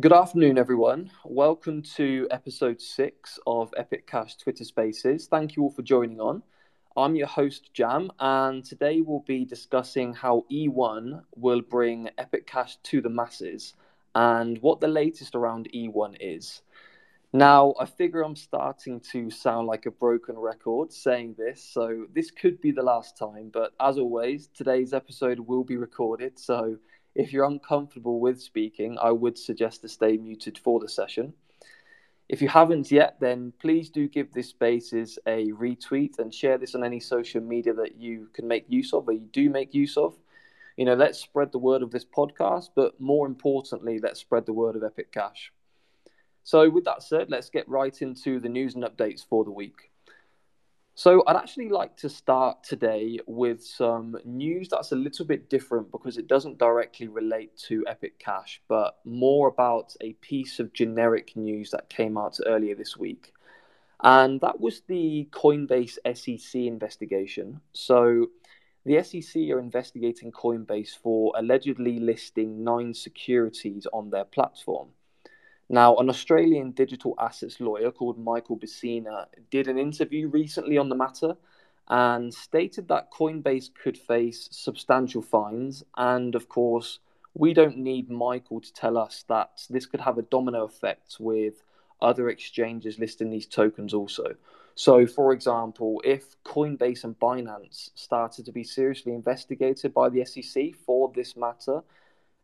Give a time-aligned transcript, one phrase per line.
[0.00, 1.10] Good afternoon, everyone.
[1.26, 5.26] Welcome to episode six of Epic Cash Twitter Spaces.
[5.26, 6.42] Thank you all for joining on.
[6.96, 12.78] I'm your host, Jam, and today we'll be discussing how E1 will bring Epic Cash
[12.84, 13.74] to the masses
[14.14, 16.62] and what the latest around E1 is.
[17.34, 22.30] Now, I figure I'm starting to sound like a broken record saying this, so this
[22.30, 23.50] could be the last time.
[23.52, 26.78] But as always, today's episode will be recorded, so
[27.14, 31.32] if you're uncomfortable with speaking, I would suggest to stay muted for the session.
[32.28, 36.76] If you haven't yet, then please do give this spaces a retweet and share this
[36.76, 39.96] on any social media that you can make use of or you do make use
[39.96, 40.16] of.
[40.76, 44.52] You know, let's spread the word of this podcast, but more importantly, let's spread the
[44.52, 45.52] word of Epic Cash.
[46.44, 49.89] So, with that said, let's get right into the news and updates for the week.
[51.02, 55.90] So, I'd actually like to start today with some news that's a little bit different
[55.90, 61.34] because it doesn't directly relate to Epic Cash, but more about a piece of generic
[61.36, 63.32] news that came out earlier this week.
[64.02, 67.62] And that was the Coinbase SEC investigation.
[67.72, 68.26] So,
[68.84, 74.90] the SEC are investigating Coinbase for allegedly listing nine securities on their platform.
[75.72, 80.96] Now, an Australian digital assets lawyer called Michael Bacina did an interview recently on the
[80.96, 81.36] matter
[81.86, 85.84] and stated that Coinbase could face substantial fines.
[85.96, 86.98] And of course,
[87.34, 91.62] we don't need Michael to tell us that this could have a domino effect with
[92.02, 94.34] other exchanges listing these tokens also.
[94.74, 100.74] So, for example, if Coinbase and Binance started to be seriously investigated by the SEC
[100.74, 101.82] for this matter,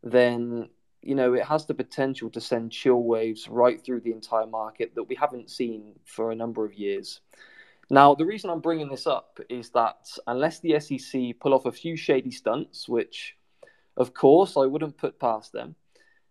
[0.04, 0.68] then
[1.06, 4.94] you know, it has the potential to send chill waves right through the entire market
[4.96, 7.20] that we haven't seen for a number of years.
[7.88, 11.72] Now, the reason I'm bringing this up is that unless the SEC pull off a
[11.72, 13.36] few shady stunts, which
[13.96, 15.76] of course I wouldn't put past them,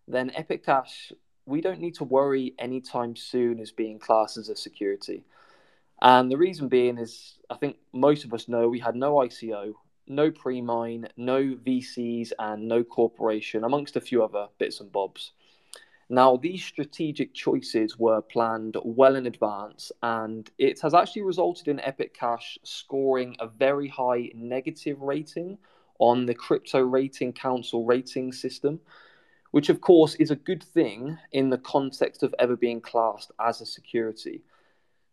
[0.07, 1.13] then Epic Cash,
[1.45, 5.23] we don't need to worry anytime soon as being classed as a security.
[6.01, 9.73] And the reason being is, I think most of us know we had no ICO,
[10.07, 15.31] no pre mine, no VCs, and no corporation, amongst a few other bits and bobs.
[16.09, 21.79] Now, these strategic choices were planned well in advance, and it has actually resulted in
[21.79, 25.57] Epic Cash scoring a very high negative rating
[25.97, 28.79] on the Crypto Rating Council rating system,
[29.49, 33.61] which, of course, is a good thing in the context of ever being classed as
[33.61, 34.43] a security.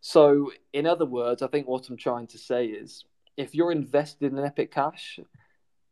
[0.01, 3.05] So, in other words, I think what I'm trying to say is
[3.37, 5.19] if you're invested in Epic Cash,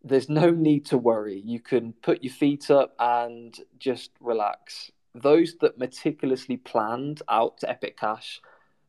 [0.04, 1.42] there's no need to worry.
[1.44, 4.92] You can put your feet up and just relax.
[5.14, 8.42] Those that meticulously planned out Epic Cash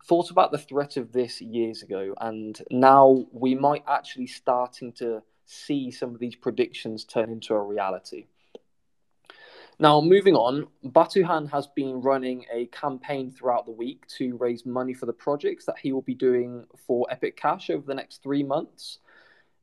[0.05, 5.23] thought about the threat of this years ago, and now we might actually starting to
[5.45, 8.27] see some of these predictions turn into a reality.
[9.79, 14.93] Now, moving on, Batuhan has been running a campaign throughout the week to raise money
[14.93, 18.43] for the projects that he will be doing for Epic Cash over the next three
[18.43, 18.99] months.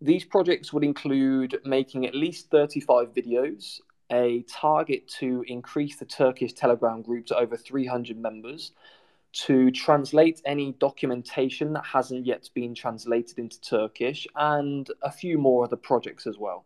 [0.01, 3.81] These projects would include making at least 35 videos,
[4.11, 8.71] a target to increase the Turkish Telegram group to over 300 members,
[9.31, 15.65] to translate any documentation that hasn't yet been translated into Turkish, and a few more
[15.65, 16.65] other projects as well.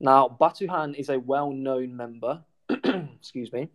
[0.00, 2.42] Now, Batuhan is a well known member
[3.16, 3.68] excuse me.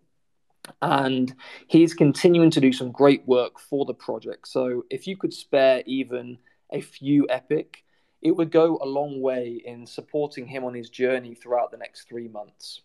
[0.82, 1.34] And
[1.68, 4.48] he's continuing to do some great work for the project.
[4.48, 6.38] So if you could spare even
[6.72, 7.84] a few epic,
[8.22, 12.08] it would go a long way in supporting him on his journey throughout the next
[12.08, 12.82] three months.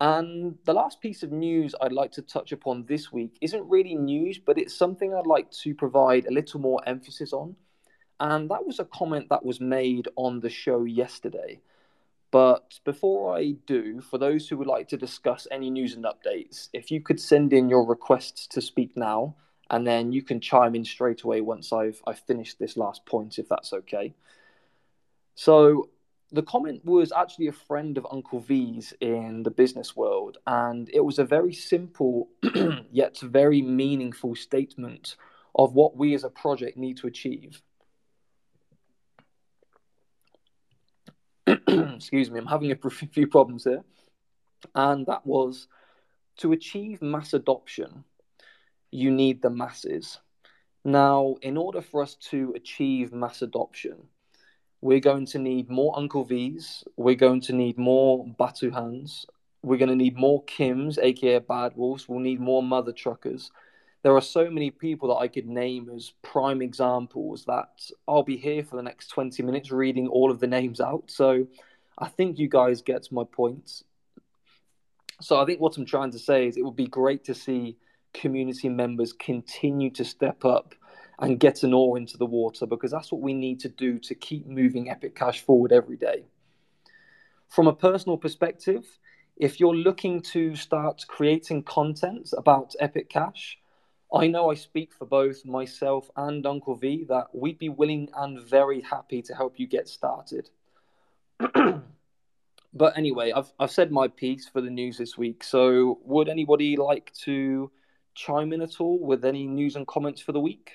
[0.00, 3.94] And the last piece of news I'd like to touch upon this week isn't really
[3.94, 7.56] news, but it's something I'd like to provide a little more emphasis on.
[8.18, 11.60] And that was a comment that was made on the show yesterday.
[12.30, 16.68] But before I do, for those who would like to discuss any news and updates,
[16.72, 19.34] if you could send in your requests to speak now,
[19.68, 23.38] and then you can chime in straight away once I've I've finished this last point,
[23.38, 24.14] if that's okay.
[25.34, 25.90] So
[26.32, 31.00] the comment was actually a friend of Uncle V's in the business world, and it
[31.00, 32.28] was a very simple
[32.92, 35.16] yet very meaningful statement
[35.56, 37.62] of what we as a project need to achieve.
[41.96, 43.84] excuse me, I'm having a few problems here.
[44.74, 45.68] And that was
[46.38, 48.04] to achieve mass adoption,
[48.90, 50.18] you need the masses.
[50.84, 54.08] Now, in order for us to achieve mass adoption,
[54.80, 59.26] we're going to need more Uncle V's, we're going to need more Batuhans,
[59.62, 63.50] we're going to need more Kims, aka Bad Wolves, we'll need more Mother Truckers,
[64.02, 67.68] there are so many people that I could name as prime examples that
[68.08, 71.10] I'll be here for the next 20 minutes reading all of the names out.
[71.10, 71.46] So
[71.98, 73.82] I think you guys get my point.
[75.20, 77.76] So I think what I'm trying to say is it would be great to see
[78.14, 80.74] community members continue to step up
[81.18, 84.14] and get an oar into the water because that's what we need to do to
[84.14, 86.24] keep moving Epic Cash forward every day.
[87.50, 88.98] From a personal perspective,
[89.36, 93.58] if you're looking to start creating content about Epic Cash,
[94.12, 98.40] I know I speak for both myself and Uncle V that we'd be willing and
[98.40, 100.50] very happy to help you get started.
[102.74, 105.44] but anyway, I've, I've said my piece for the news this week.
[105.44, 107.70] So, would anybody like to
[108.14, 110.72] chime in at all with any news and comments for the week?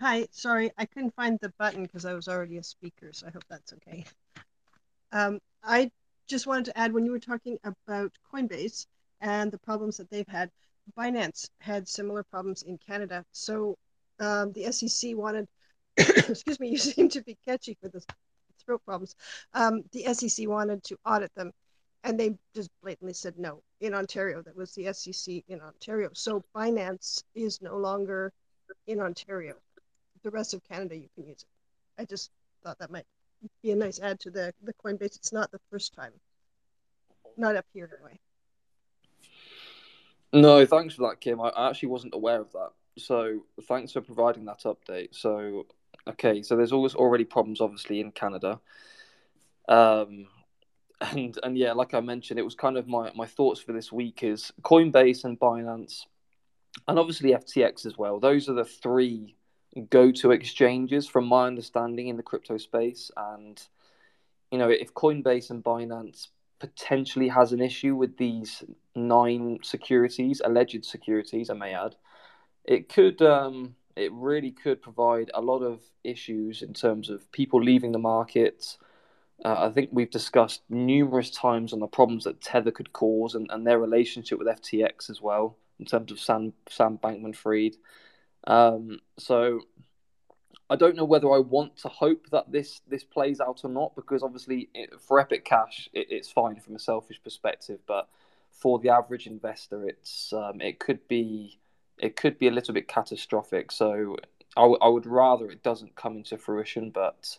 [0.00, 3.30] Hi, sorry, I couldn't find the button because I was already a speaker, so I
[3.30, 4.04] hope that's okay.
[5.10, 5.90] Um, I
[6.28, 8.86] just wanted to add when you were talking about Coinbase,
[9.20, 10.50] and the problems that they've had.
[10.96, 13.24] Binance had similar problems in Canada.
[13.32, 13.76] So
[14.20, 15.48] um, the SEC wanted,
[15.96, 18.02] excuse me, you seem to be catchy for the
[18.64, 19.14] throat problems.
[19.54, 21.52] Um, the SEC wanted to audit them,
[22.04, 23.62] and they just blatantly said no.
[23.80, 26.10] In Ontario, that was the SEC in Ontario.
[26.14, 28.32] So Binance is no longer
[28.86, 29.54] in Ontario.
[30.22, 32.02] The rest of Canada, you can use it.
[32.02, 32.30] I just
[32.62, 33.06] thought that might
[33.62, 35.16] be a nice add to the, the Coinbase.
[35.16, 36.12] It's not the first time.
[37.36, 38.18] Not up here, anyway.
[40.32, 41.40] No, thanks for that, Kim.
[41.40, 42.70] I actually wasn't aware of that.
[42.98, 45.14] So thanks for providing that update.
[45.14, 45.66] So
[46.08, 48.60] okay, so there's always already problems, obviously, in Canada.
[49.68, 50.26] Um,
[51.00, 53.92] and and yeah, like I mentioned, it was kind of my my thoughts for this
[53.92, 56.06] week is Coinbase and Binance,
[56.86, 58.18] and obviously FTX as well.
[58.20, 59.36] Those are the three
[59.90, 63.10] go-to exchanges, from my understanding, in the crypto space.
[63.16, 63.62] And
[64.50, 66.28] you know, if Coinbase and Binance
[66.58, 68.64] potentially has an issue with these
[69.06, 71.94] nine securities, alleged securities, I may add,
[72.64, 77.62] it could, um, it really could provide a lot of issues in terms of people
[77.62, 78.76] leaving the market.
[79.44, 83.48] Uh, I think we've discussed numerous times on the problems that Tether could cause and,
[83.50, 87.76] and their relationship with FTX as well, in terms of Sam, Sam Bankman Fried.
[88.46, 89.60] Um, so
[90.70, 93.94] I don't know whether I want to hope that this this plays out or not
[93.96, 98.08] because obviously it, for Epic Cash it, it's fine from a selfish perspective, but
[98.58, 101.58] for the average investor, it's um, it could be
[101.98, 103.72] it could be a little bit catastrophic.
[103.72, 104.16] So
[104.56, 107.38] I, w- I would rather it doesn't come into fruition, but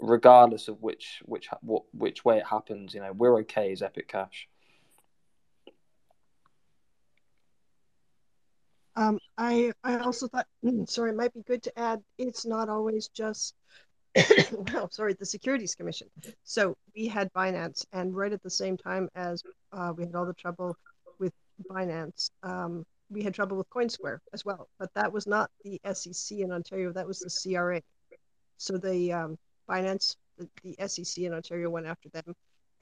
[0.00, 4.08] regardless of which which what which way it happens, you know we're okay as Epic
[4.08, 4.48] Cash.
[8.96, 10.46] Um, I I also thought,
[10.86, 12.00] sorry, it might be good to add.
[12.16, 13.54] It's not always just,
[14.72, 16.08] well, sorry, the Securities Commission.
[16.44, 20.26] So we had Binance, and right at the same time as uh, we had all
[20.26, 20.76] the trouble
[21.18, 21.32] with
[21.68, 24.68] Binance, um, we had trouble with CoinSquare as well.
[24.78, 26.92] But that was not the SEC in Ontario.
[26.92, 27.80] That was the CRA.
[28.56, 29.38] So the um,
[29.68, 32.34] Binance, the, the SEC in Ontario went after them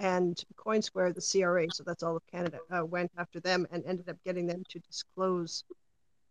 [0.03, 4.09] and Coinsquare, the CRA, so that's all of Canada, uh, went after them and ended
[4.09, 5.65] up getting them to disclose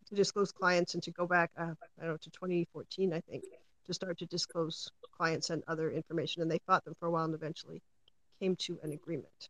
[0.07, 3.45] to disclose clients and to go back, uh, I don't know, to 2014, I think,
[3.87, 6.41] to start to disclose clients and other information.
[6.41, 7.81] And they fought them for a while and eventually
[8.39, 9.49] came to an agreement.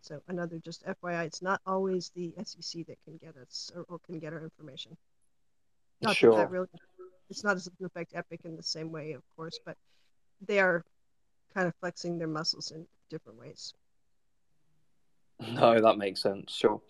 [0.00, 3.98] So another just FYI, it's not always the SEC that can get us or, or
[4.04, 4.96] can get our information.
[6.02, 6.32] Not sure.
[6.32, 6.68] that, that really,
[7.30, 9.76] it's not as to affect Epic in the same way, of course, but
[10.46, 10.84] they are
[11.54, 13.72] kind of flexing their muscles in different ways.
[15.52, 16.52] No, that makes sense.
[16.52, 16.80] Sure.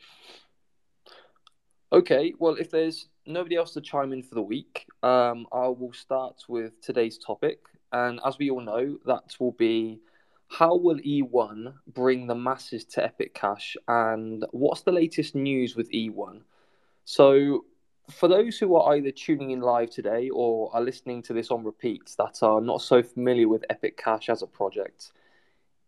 [1.93, 5.93] Okay, well, if there's nobody else to chime in for the week, um, I will
[5.93, 7.61] start with today's topic.
[7.93, 10.01] And as we all know, that will be
[10.49, 15.91] how will E1 bring the masses to Epic Cash and what's the latest news with
[15.93, 16.41] E1?
[17.05, 17.65] So,
[18.11, 21.65] for those who are either tuning in live today or are listening to this on
[21.65, 25.13] repeat that are not so familiar with Epic Cash as a project,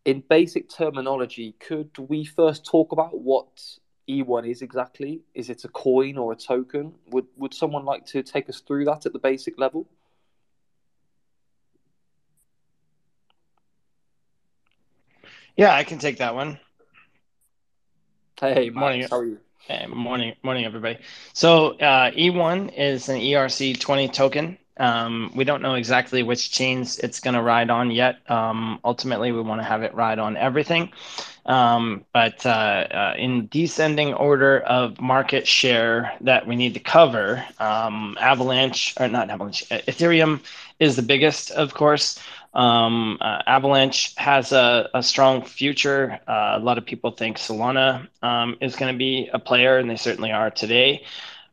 [0.04, 3.60] in basic terminology, could we first talk about what
[4.08, 5.20] E1 is exactly.
[5.34, 6.94] Is it a coin or a token?
[7.10, 9.86] Would would someone like to take us through that at the basic level?
[15.56, 16.60] Yeah, I can take that one.
[18.38, 19.08] Hey, Max, morning.
[19.10, 19.38] how are you?
[19.60, 20.98] Hey, morning, morning, everybody.
[21.32, 24.58] So uh, E1 is an ERC20 token.
[24.78, 28.18] Um, we don't know exactly which chains it's going to ride on yet.
[28.30, 30.92] Um, ultimately, we want to have it ride on everything.
[31.46, 37.44] Um, but uh, uh, in descending order of market share that we need to cover,
[37.60, 40.40] um, Avalanche, or not Avalanche, Ethereum
[40.80, 42.18] is the biggest, of course.
[42.52, 46.18] Um, uh, Avalanche has a, a strong future.
[46.26, 49.88] Uh, a lot of people think Solana um, is going to be a player, and
[49.88, 51.04] they certainly are today.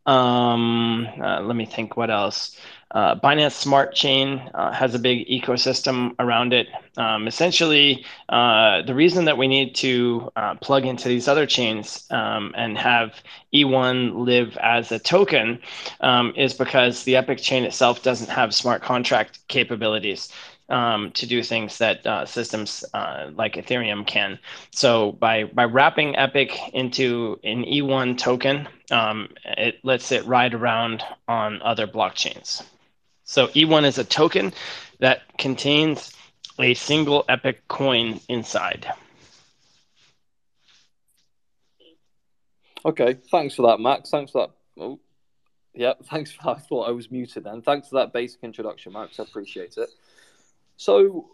[0.05, 2.57] Um, uh, let me think what else.
[2.93, 6.67] Uh, Binance Smart Chain uh, has a big ecosystem around it.
[6.95, 12.05] Um, essentially, uh, the reason that we need to uh, plug into these other chains
[12.11, 13.15] um, and have
[13.51, 15.59] E1 live as a token
[16.01, 20.31] um, is because the Epic chain itself doesn't have smart contract capabilities
[20.69, 24.37] um, to do things that uh, systems uh, like Ethereum can.
[24.71, 31.03] So by by wrapping Epic into an E1 token, um, it lets it ride around
[31.27, 32.63] on other blockchains.
[33.33, 34.53] So E1 is a token
[34.99, 36.13] that contains
[36.59, 38.85] a single Epic coin inside.
[42.85, 44.11] Okay, thanks for that, Max.
[44.11, 44.83] Thanks for that.
[44.83, 44.99] Oh,
[45.73, 46.57] yeah, thanks for that.
[46.57, 47.63] I thought I was muted then.
[47.63, 49.19] Thanks for that basic introduction, Max.
[49.19, 49.89] I appreciate it.
[50.77, 51.31] So,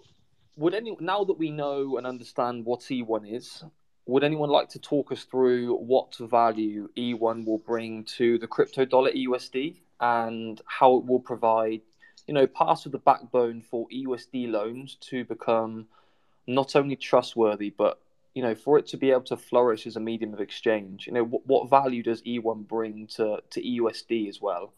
[0.56, 3.62] would any now that we know and understand what E1 is,
[4.06, 8.86] would anyone like to talk us through what value E1 will bring to the crypto
[8.86, 11.82] dollar EUSD and how it will provide,
[12.30, 15.88] you know, part of the backbone for EUSD loans to become
[16.46, 18.00] not only trustworthy but
[18.36, 21.08] you know for it to be able to flourish as a medium of exchange.
[21.08, 24.74] You know what, what value does e1 bring to to eusd as well?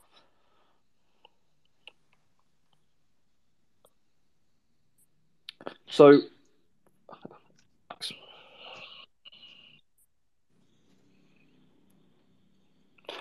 [5.87, 6.21] So,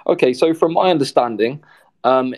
[0.07, 1.65] okay, so from my understanding,
[2.05, 2.33] um,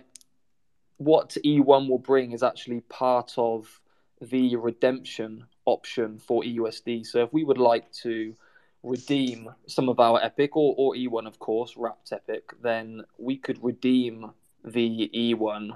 [1.04, 3.80] what E1 will bring is actually part of
[4.20, 7.06] the redemption option for EUSD.
[7.06, 8.34] So if we would like to
[8.82, 13.62] redeem some of our Epic or, or E1, of course, wrapped Epic, then we could
[13.62, 14.30] redeem
[14.64, 15.70] the E1.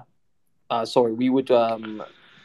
[0.69, 2.03] Uh, sorry, we would um,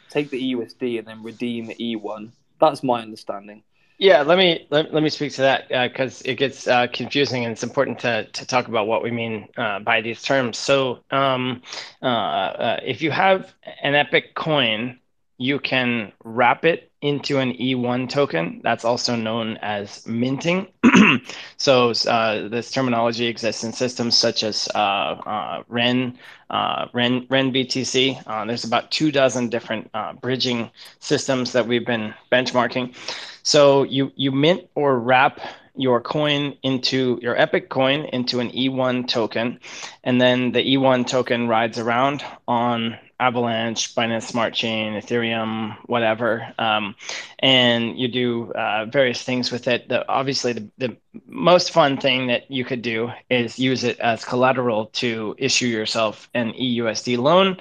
[0.09, 2.31] take the EUSD and then redeem E1.
[2.59, 3.63] That's my understanding.
[4.03, 7.45] Yeah, let me let, let me speak to that because uh, it gets uh, confusing
[7.45, 10.57] and it's important to, to talk about what we mean uh, by these terms.
[10.57, 11.61] So, um,
[12.01, 14.99] uh, uh, if you have an Epic coin,
[15.37, 18.59] you can wrap it into an E1 token.
[18.63, 20.67] That's also known as minting.
[21.57, 26.17] so uh, this terminology exists in systems such as uh, uh, Ren,
[26.49, 28.21] uh, Ren, Ren BTC.
[28.47, 29.91] There's about two dozen different
[30.21, 32.95] bridging systems that we've been benchmarking.
[33.43, 35.39] So you you mint or wrap
[35.75, 39.59] your coin into your Epic coin into an E1 token,
[40.03, 46.93] and then the E1 token rides around on Avalanche, Binance Smart Chain, Ethereum, whatever, um,
[47.39, 49.87] and you do uh, various things with it.
[49.87, 54.25] The, obviously, the, the most fun thing that you could do is use it as
[54.25, 57.57] collateral to issue yourself an EUSD loan.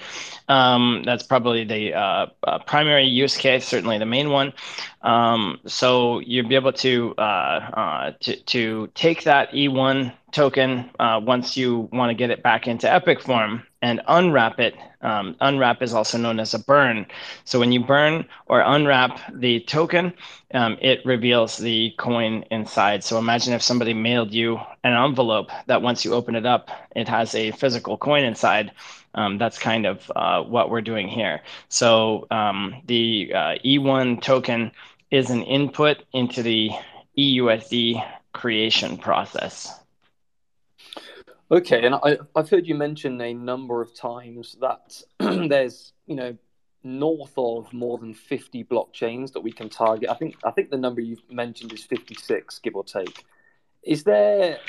[0.49, 4.53] Um, that's probably the uh, uh, primary use case, certainly the main one.
[5.03, 11.21] Um, so you'd be able to, uh, uh, to to take that E1 token uh,
[11.23, 14.75] once you want to get it back into Epic form and unwrap it.
[15.03, 17.07] Um, unwrap is also known as a burn.
[17.45, 20.15] So when you burn or unwrap the token,
[20.55, 23.05] um, it reveals the coin inside.
[23.05, 27.09] So imagine if somebody mailed you an envelope that once you open it up, it
[27.09, 28.73] has a physical coin inside.
[29.15, 31.43] Um, that's kind of uh, what we're doing here.
[31.69, 34.73] So um, the uh, E1 token
[35.11, 36.71] is an input into the
[37.19, 39.82] EUSD creation process.
[41.53, 45.03] Okay, and I, I've heard you mention a number of times that
[45.49, 46.35] there's, you know,
[46.83, 50.09] north of more than 50 blockchains that we can target.
[50.09, 53.27] I think I think the number you've mentioned is 56, give or take.
[53.83, 54.61] Is there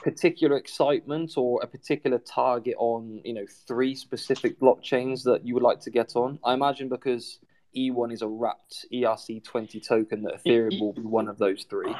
[0.00, 5.62] particular excitement or a particular target on, you know, three specific blockchains that you would
[5.62, 6.40] like to get on?
[6.44, 7.38] I imagine because
[7.76, 11.94] E1 is a wrapped ERC20 token that Ethereum will be one of those three.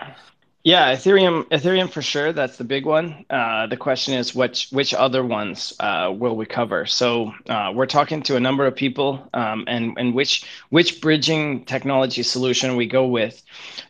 [0.65, 2.33] Yeah, Ethereum, Ethereum for sure.
[2.33, 3.27] That's the big one.
[3.29, 6.87] Uh, the question is, which which other ones uh, will we cover?
[6.87, 11.67] So uh, we're talking to a number of people, um, and and which which bridging
[11.67, 13.43] technology solution we go with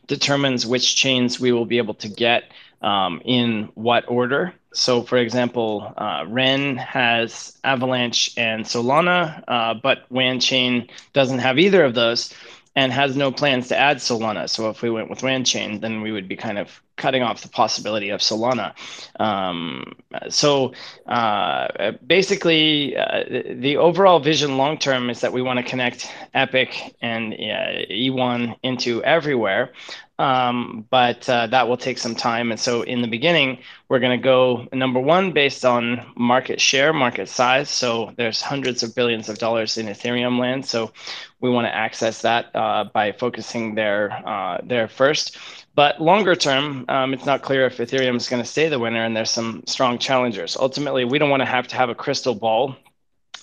[0.09, 2.51] determines which chains we will be able to get
[2.83, 4.53] um, in what order.
[4.75, 11.85] So, for example, uh, Ren has Avalanche and Solana, uh, but Wanchain doesn't have either
[11.85, 12.35] of those
[12.77, 14.49] and has no plans to add Solana.
[14.49, 17.49] So if we went with Wanchain, then we would be kind of cutting off the
[17.49, 18.75] possibility of Solana.
[19.21, 19.95] Um,
[20.29, 20.73] so
[21.07, 26.95] uh, basically, uh, the overall vision long term is that we want to connect Epic
[27.01, 29.73] and uh, E1 into everywhere.
[30.17, 32.53] Um, but uh, that will take some time.
[32.53, 33.59] And so in the beginning,
[33.89, 37.69] we're going to go number one based on market share, market size.
[37.69, 40.67] So there's hundreds of billions of dollars in Ethereum land.
[40.67, 40.93] So
[41.41, 45.37] we want to access that uh, by focusing there uh, there first.
[45.75, 49.05] But longer term, um, it's not clear if Ethereum is going to stay the winner,
[49.05, 50.57] and there's some strong challengers.
[50.57, 52.77] Ultimately, we don't want to have to have a crystal ball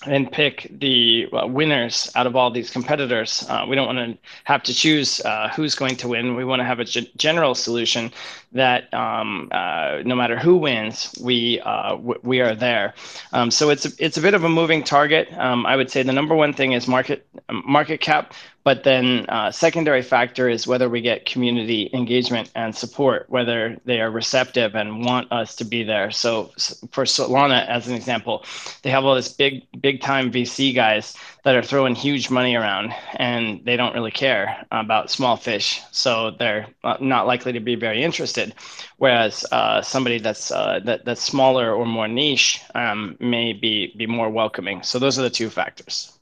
[0.06, 3.44] and pick the uh, winners out of all these competitors.
[3.48, 6.34] Uh, we don't want to have to choose uh, who's going to win.
[6.34, 8.10] We want to have a g- general solution
[8.54, 12.94] that um, uh, no matter who wins, we uh, w- we are there.
[13.32, 15.32] Um, so it's a, it's a bit of a moving target.
[15.36, 18.34] Um, I would say the number one thing is market market cap.
[18.64, 24.00] But then uh, secondary factor is whether we get community engagement and support, whether they
[24.00, 26.12] are receptive and want us to be there.
[26.12, 26.52] So
[26.92, 28.44] for Solana, as an example,
[28.82, 32.92] they have all this big, big time VC guys that are throwing huge money around
[33.16, 35.80] and they don't really care about small fish.
[35.90, 36.68] So they're
[37.00, 38.54] not likely to be very interested.
[38.98, 44.06] Whereas uh, somebody that's, uh, that, that's smaller or more niche um, may be, be
[44.06, 44.82] more welcoming.
[44.82, 46.16] So those are the two factors.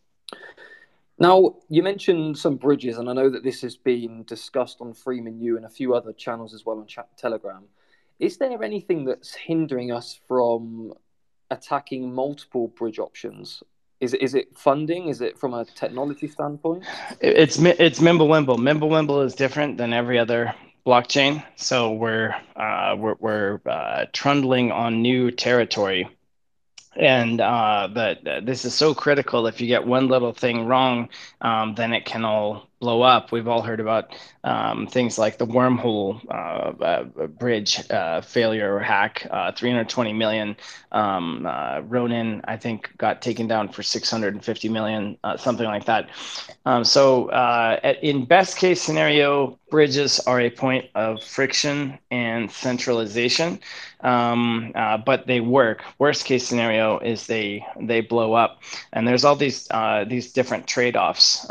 [1.19, 5.39] Now, you mentioned some bridges, and I know that this has been discussed on Freeman
[5.39, 7.65] U and a few other channels as well on chat, Telegram.
[8.19, 10.95] Is there anything that's hindering us from
[11.51, 13.63] attacking multiple bridge options?
[14.01, 15.09] Is it, is it funding?
[15.09, 16.85] Is it from a technology standpoint?
[17.21, 18.57] It's it's Mimblewimble.
[18.59, 20.55] Mimblewimble is different than every other
[20.87, 26.09] blockchain, so we're uh, we're, we're uh, trundling on new territory
[26.97, 29.47] and uh, but this is so critical.
[29.47, 31.09] If you get one little thing wrong,
[31.41, 33.31] um, then it can all blow up.
[33.31, 38.81] We've all heard about um, things like the wormhole uh, uh, bridge uh, failure or
[38.81, 39.27] hack.
[39.31, 40.57] Uh, 320 million.
[40.93, 46.09] Um, uh, Ronin, I think, got taken down for 650 million, uh, something like that.
[46.65, 53.61] Um, so, at, in best case scenario, bridges are a point of friction and centralization,
[54.01, 54.73] um,
[55.05, 55.85] but they work.
[55.99, 59.69] Worst case scenario is they they blow up, and there's all these
[60.09, 61.47] these different trade offs.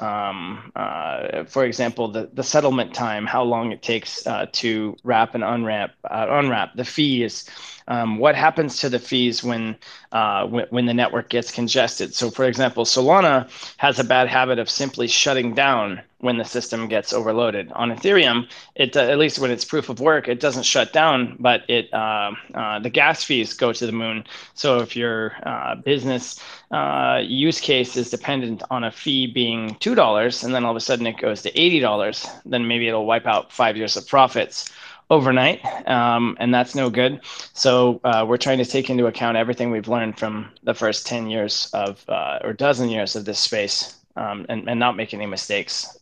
[1.20, 5.44] Uh, for example, the, the settlement time, how long it takes uh, to wrap and
[5.44, 6.76] unwrap, uh, unwrap.
[6.76, 7.50] The fees,
[7.90, 9.76] um, what happens to the fees when,
[10.12, 12.14] uh, when, when the network gets congested.
[12.14, 16.88] So, for example, Solana has a bad habit of simply shutting down when the system
[16.88, 17.72] gets overloaded.
[17.72, 21.36] On Ethereum, it uh, at least when it's proof of work, it doesn't shut down,
[21.40, 24.26] but it uh, uh, the gas fees go to the moon.
[24.54, 26.40] So if your uh, business
[26.72, 30.78] uh, use case is dependent on a fee being two dollars, and then all of
[30.78, 34.06] a sudden it goes to eighty dollars, then maybe it'll wipe out five years of
[34.06, 34.70] profits
[35.10, 37.22] overnight, um, and that's no good.
[37.54, 41.30] So uh, we're trying to take into account everything we've learned from the first ten
[41.30, 45.26] years of uh, or dozen years of this space, um, and, and not make any
[45.26, 45.98] mistakes.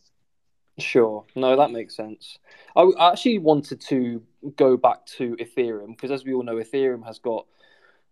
[0.78, 2.38] Sure, no, that makes sense.
[2.76, 4.22] I actually wanted to
[4.56, 7.46] go back to Ethereum because, as we all know, Ethereum has got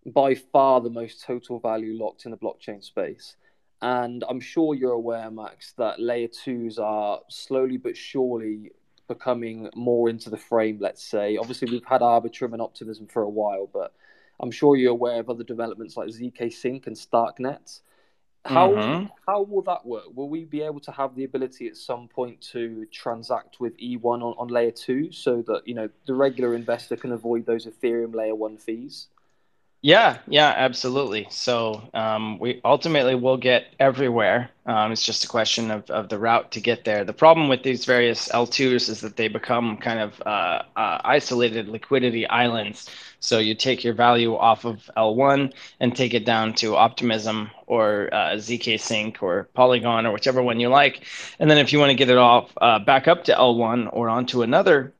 [0.07, 3.37] by far the most total value locked in the blockchain space.
[3.83, 8.73] And I'm sure you're aware, Max, that layer twos are slowly but surely
[9.09, 11.37] becoming more into the frame, let's say.
[11.37, 13.93] Obviously, we've had Arbitrum and Optimism for a while, but
[14.41, 17.81] I'm sure you're aware of other developments like ZK Sync and Starknet.
[18.45, 19.07] How mm-hmm.
[19.27, 20.05] how will that work?
[20.15, 24.05] Will we be able to have the ability at some point to transact with E1
[24.05, 28.15] on, on layer two so that you know the regular investor can avoid those Ethereum
[28.15, 29.09] layer one fees?
[29.87, 31.29] Yeah, yeah, absolutely.
[31.31, 34.51] So um, we ultimately will get everywhere.
[34.67, 37.05] Um, it's just a question of, of the route to get there.
[37.05, 41.69] The problem with these various L2s is that they become kind of uh, uh, isolated
[41.69, 42.91] liquidity islands.
[43.21, 48.09] So you take your value off of L1 and take it down to Optimism or
[48.13, 51.05] uh, ZK Sync or Polygon or whichever one you like.
[51.39, 54.09] And then if you want to get it off uh, back up to L1 or
[54.09, 54.96] onto another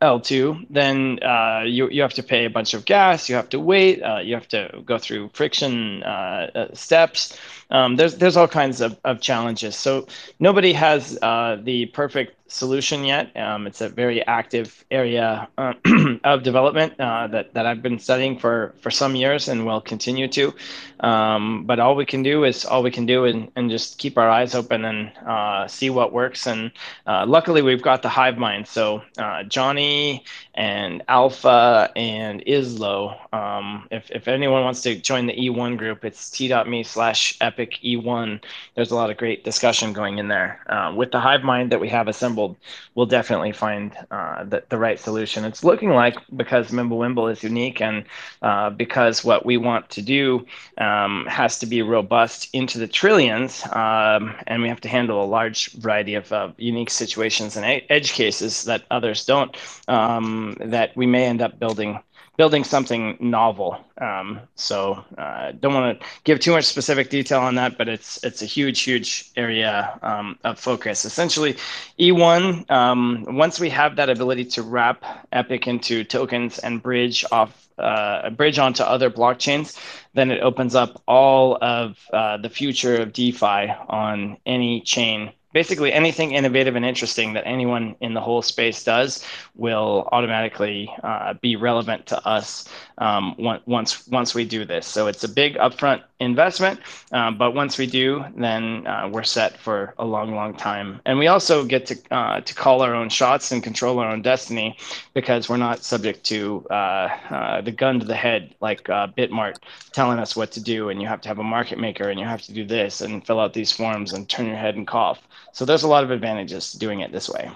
[0.00, 3.60] L2, then uh, you, you have to pay a bunch of gas, you have to
[3.60, 7.38] wait, uh, you have to go through friction uh, uh steps.
[7.70, 9.76] Um, there's, there's all kinds of, of challenges.
[9.76, 10.06] So
[10.38, 13.34] nobody has uh, the perfect solution yet.
[13.36, 15.72] Um, it's a very active area uh,
[16.24, 20.28] of development uh, that, that I've been studying for, for some years and will continue
[20.28, 20.54] to.
[21.00, 24.18] Um, but all we can do is all we can do and, and just keep
[24.18, 26.46] our eyes open and uh, see what works.
[26.46, 26.70] And
[27.06, 28.68] uh, luckily, we've got the hive mind.
[28.68, 30.24] So uh, Johnny
[30.54, 36.30] and Alpha and Islo, um, if, if anyone wants to join the E1 group, it's
[36.30, 38.40] t.me slash epic E1.
[38.76, 40.60] There's a lot of great discussion going in there.
[40.68, 42.56] Uh, with the hive mind that we have assembled,
[42.94, 45.44] we'll definitely find uh, the, the right solution.
[45.44, 48.04] It's looking like because Mimblewimble is unique and
[48.42, 50.46] uh, because what we want to do
[50.78, 55.26] um, has to be robust into the trillions, um, and we have to handle a
[55.26, 59.56] large variety of unique situations and edge cases that others don't,
[59.88, 61.98] um, that we may end up building
[62.36, 63.78] building something novel.
[63.98, 68.22] Um, so uh, don't want to give too much specific detail on that, but it's
[68.24, 71.04] it's a huge, huge area um, of focus.
[71.04, 71.56] Essentially,
[71.98, 72.70] E1.
[72.70, 78.30] Um, once we have that ability to wrap Epic into tokens and bridge off uh,
[78.30, 79.78] bridge onto other blockchains,
[80.14, 85.92] then it opens up all of uh, the future of DeFi on any chain basically
[85.92, 91.54] anything innovative and interesting that anyone in the whole space does will automatically uh, be
[91.56, 94.86] relevant to us um, once once we do this.
[94.86, 96.80] So it's a big upfront investment,
[97.12, 101.00] um, but once we do, then uh, we're set for a long, long time.
[101.06, 104.22] And we also get to uh, to call our own shots and control our own
[104.22, 104.76] destiny
[105.14, 109.56] because we're not subject to uh, uh, the gun to the head like uh, Bitmart
[109.92, 112.26] telling us what to do, and you have to have a market maker, and you
[112.26, 115.20] have to do this, and fill out these forms, and turn your head and cough.
[115.54, 117.48] So there's a lot of advantages to doing it this way.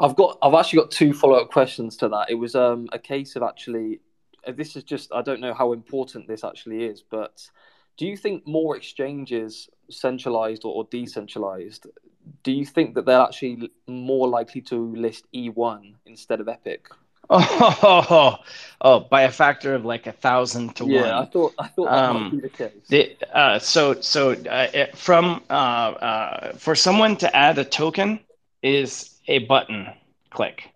[0.00, 2.30] I've got I've actually got two follow up questions to that.
[2.30, 4.00] It was um, a case of actually
[4.46, 7.46] uh, this is just I don't know how important this actually is, but
[7.98, 11.86] do you think more exchanges, centralized or, or decentralized,
[12.42, 16.88] do you think that they're actually more likely to list E1 instead of Epic?
[17.30, 18.38] Oh,
[18.80, 21.08] oh, by a factor of like a thousand to yeah, one.
[21.08, 22.72] Yeah, I thought I thought that um, might be the case.
[22.88, 28.20] The, uh, so so uh, it, from uh, uh, for someone to add a token
[28.62, 29.88] is a button
[30.30, 30.70] click.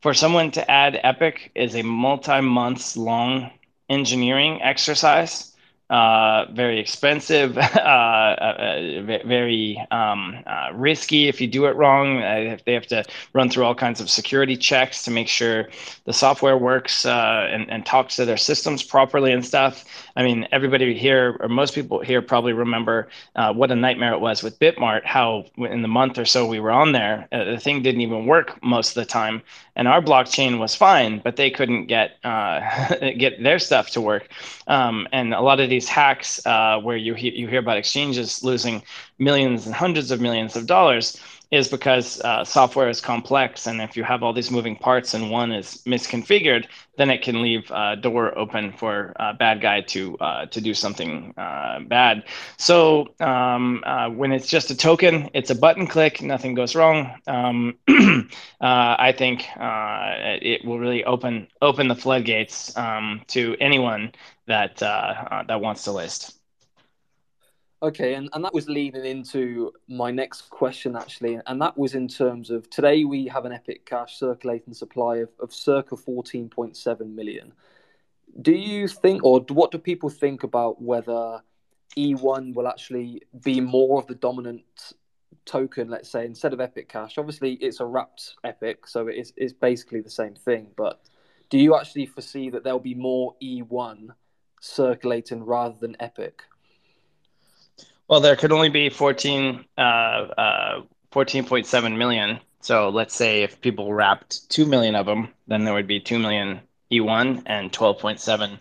[0.00, 3.50] For someone to add Epic is a multi months long
[3.88, 5.55] engineering exercise
[5.90, 12.22] uh, very expensive, uh, uh, very um, uh, risky if you do it wrong.
[12.22, 15.68] Uh, they have to run through all kinds of security checks to make sure
[16.04, 19.84] the software works uh, and, and talks to their systems properly and stuff.
[20.16, 24.42] I mean, everybody here, or most people here, probably remember what a nightmare it was
[24.42, 25.04] with Bitmart.
[25.04, 28.62] How in the month or so we were on there, the thing didn't even work
[28.62, 29.42] most of the time,
[29.76, 32.20] and our blockchain was fine, but they couldn't get
[33.18, 34.28] get their stuff to work.
[34.66, 38.42] Um, and a lot of these hacks uh, where you, he- you hear about exchanges
[38.42, 38.82] losing
[39.18, 43.96] millions and hundreds of millions of dollars is because uh, software is complex and if
[43.96, 47.96] you have all these moving parts and one is misconfigured then it can leave a
[47.96, 52.24] door open for a bad guy to uh, to do something uh, bad.
[52.56, 57.14] So um, uh, when it's just a token it's a button click nothing goes wrong.
[57.26, 58.26] Um, uh,
[58.60, 64.12] I think uh, it will really open open the floodgates um, to anyone
[64.46, 66.35] that that wants to list
[67.82, 72.08] Okay, and, and that was leading into my next question actually, and that was in
[72.08, 77.52] terms of today we have an Epic Cash circulating supply of, of circa 14.7 million.
[78.40, 81.42] Do you think, or what do people think about whether
[81.98, 84.64] E1 will actually be more of the dominant
[85.44, 87.18] token, let's say, instead of Epic Cash?
[87.18, 91.02] Obviously, it's a wrapped Epic, so it's, it's basically the same thing, but
[91.50, 94.08] do you actually foresee that there'll be more E1
[94.62, 96.42] circulating rather than Epic?
[98.08, 102.40] Well, there could only be 14, uh, uh, 14.7 million.
[102.60, 106.18] So let's say if people wrapped 2 million of them, then there would be 2
[106.18, 108.58] million E1 and 12.7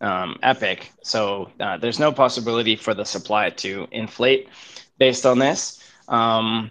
[0.00, 0.92] um, Epic.
[1.02, 4.48] So uh, there's no possibility for the supply to inflate
[4.98, 5.82] based on this.
[6.08, 6.70] Um,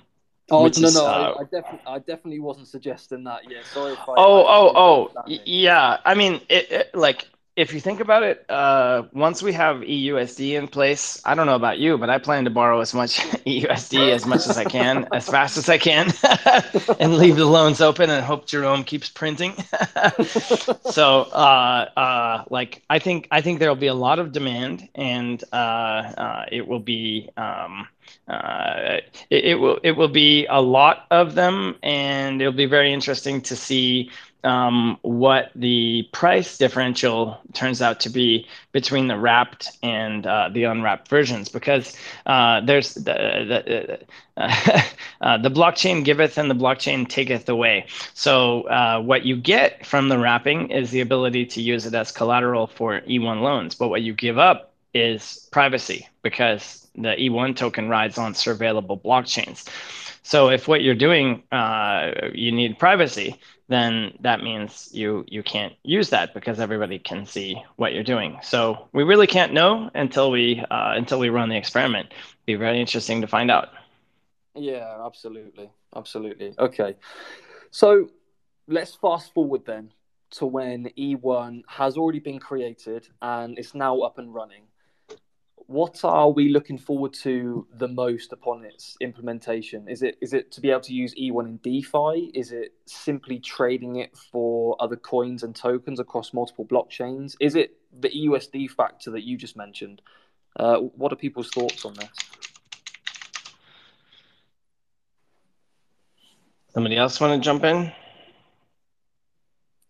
[0.50, 3.42] Oh no, is, no, uh, I, I, definitely, I definitely wasn't suggesting that.
[3.50, 3.94] Yeah, sorry.
[3.94, 5.98] If I, oh, I, oh, oh, yeah.
[6.06, 10.52] I mean, it, it, like if you think about it, uh, once we have EUSD
[10.52, 13.18] in place, I don't know about you, but I plan to borrow as much
[13.48, 16.14] EUSD as much as I can, as fast as I can,
[17.00, 19.56] and leave the loans open and hope Jerome keeps printing.
[20.92, 24.88] so, uh, uh, like, I think I think there will be a lot of demand,
[24.94, 27.30] and uh, uh, it will be.
[27.38, 27.88] Um,
[28.28, 32.94] uh, it, it, will it will be a lot of them, and it'll be very
[32.94, 34.12] interesting to see
[34.44, 40.64] um, what the price differential turns out to be between the wrapped and uh, the
[40.64, 41.96] unwrapped versions because
[42.26, 44.00] uh, there's the the,
[44.38, 44.82] uh,
[45.22, 47.86] uh, the blockchain giveth and the blockchain taketh away.
[48.14, 52.12] So uh, what you get from the wrapping is the ability to use it as
[52.12, 57.90] collateral for E1 loans, but what you give up is privacy because the E1 token
[57.90, 59.68] rides on surveillable blockchains.
[60.24, 65.74] So if what you're doing, uh, you need privacy, then that means you you can't
[65.84, 68.38] use that because everybody can see what you're doing.
[68.42, 72.14] So we really can't know until we uh, until we run the experiment.
[72.46, 73.70] Be very interesting to find out.
[74.56, 76.54] Yeah, absolutely, absolutely.
[76.58, 76.96] Okay,
[77.72, 78.10] so
[78.68, 79.92] let's fast forward then
[80.30, 84.64] to when E1 has already been created and it's now up and running.
[85.68, 89.88] What are we looking forward to the most upon its implementation?
[89.90, 92.32] Is it is it to be able to use E1 in DeFi?
[92.34, 97.36] Is it simply trading it for other coins and tokens across multiple blockchains?
[97.42, 100.02] Is it the EUSD factor that you just mentioned?
[100.56, 102.10] Uh, what are people's thoughts on this?
[106.74, 107.92] Somebody else want to jump in?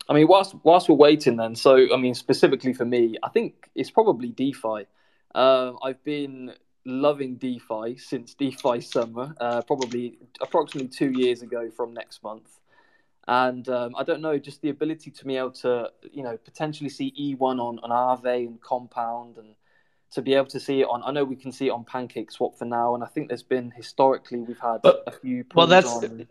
[0.10, 3.70] I mean, whilst whilst we're waiting, then, so I mean, specifically for me, I think
[3.76, 4.88] it's probably DeFi.
[5.34, 6.54] Uh, I've been
[6.86, 12.60] loving DeFi since DeFi summer, uh, probably approximately two years ago from next month.
[13.28, 16.90] And um, I don't know, just the ability to be able to, you know, potentially
[16.90, 19.56] see E1 on, on Aave and Compound and
[20.12, 22.32] to be able to see it on, I know we can see it on Pancake
[22.32, 22.96] Swap for now.
[22.96, 25.44] And I think there's been historically, we've had but, a few.
[25.54, 25.90] Well, that's.
[25.90, 26.26] On...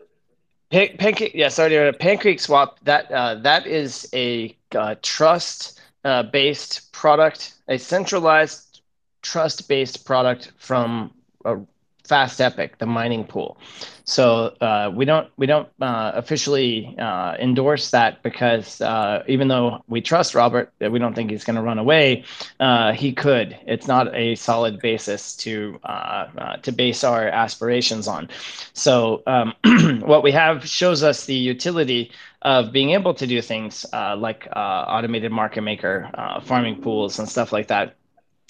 [0.71, 2.79] Pan- pancake, yeah, sorry, Pancake Swap.
[2.83, 8.66] That uh, that is a uh, trust uh, based product, a centralized
[9.27, 11.13] trust based product from
[11.45, 11.57] a
[12.07, 13.57] Fast Epic, the mining pool.
[14.05, 19.83] So uh, we don't we don't uh, officially uh, endorse that because uh, even though
[19.89, 22.23] we trust Robert, we don't think he's going to run away.
[22.61, 23.57] Uh, he could.
[23.67, 28.29] It's not a solid basis to uh, to base our aspirations on.
[28.71, 29.53] So um,
[30.01, 32.11] what we have shows us the utility
[32.43, 36.09] of being able to do things like automated market maker,
[36.43, 37.97] farming pools, and stuff like that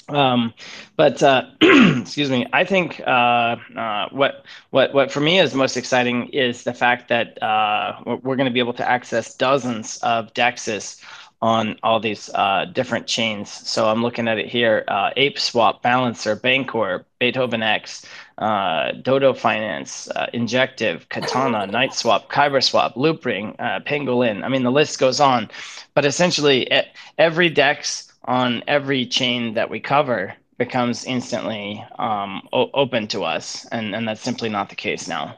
[0.10, 0.54] um,
[0.96, 5.76] but uh, excuse me, I think uh, uh, what what what for me is most
[5.76, 10.34] exciting is the fact that uh, we're going to be able to access dozens of
[10.34, 11.02] dexes
[11.40, 13.52] on all these uh, different chains.
[13.52, 18.06] So I'm looking at it here: uh, Ape Swap, Balancer, Bancor, Beethoven X,
[18.40, 24.44] Dodo Finance, Injective, Katana, Knight Swap, Kyber Swap, Loopring, Pangolin.
[24.46, 25.50] I mean, the list goes on.
[25.94, 26.70] But essentially,
[27.18, 33.66] every dex on every chain that we cover becomes instantly um, o- open to us,
[33.72, 35.38] and and that's simply not the case now.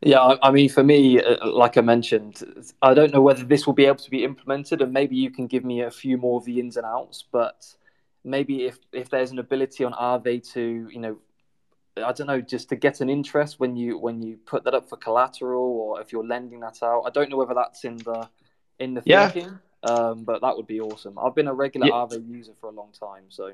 [0.00, 2.42] Yeah, I mean, for me, uh, like I mentioned,
[2.82, 5.46] I don't know whether this will be able to be implemented, and maybe you can
[5.46, 7.24] give me a few more of the ins and outs.
[7.30, 7.66] But
[8.22, 11.18] maybe if if there's an ability on Aave to, you know,
[11.96, 14.88] I don't know, just to get an interest when you when you put that up
[14.88, 17.04] for collateral, or if you're lending that out.
[17.06, 18.28] I don't know whether that's in the
[18.78, 19.30] in the yeah.
[19.30, 19.58] thinking.
[19.84, 21.18] Um, but that would be awesome.
[21.18, 21.92] I've been a regular yeah.
[21.92, 23.52] Aave user for a long time, so.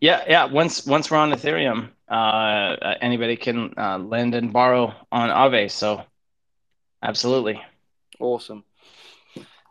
[0.00, 0.44] Yeah, yeah.
[0.46, 5.70] Once once we're on Ethereum, uh, anybody can uh, lend and borrow on Aave.
[5.70, 6.02] So,
[7.02, 7.62] absolutely.
[8.18, 8.64] Awesome.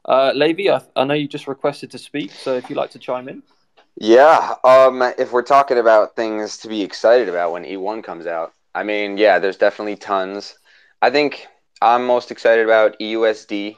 [0.05, 2.99] Uh, Levi, I, I know you just requested to speak, so if you'd like to
[2.99, 3.43] chime in.
[3.97, 8.53] Yeah, um, if we're talking about things to be excited about when E1 comes out,
[8.73, 10.55] I mean, yeah, there's definitely tons.
[11.01, 11.47] I think
[11.81, 13.75] I'm most excited about EUSD.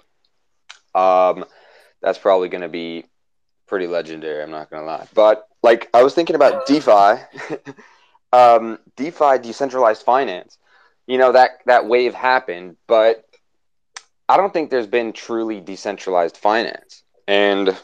[0.94, 1.46] Um,
[2.04, 3.06] that's probably going to be
[3.66, 4.44] pretty legendary.
[4.44, 5.08] I'm not going to lie.
[5.16, 7.24] But like I was thinking about DeFi,
[8.34, 10.58] um, DeFi decentralized finance.
[11.08, 13.26] You know that that wave happened, but
[14.30, 17.04] I don't think there's been truly decentralized finance.
[17.28, 17.76] And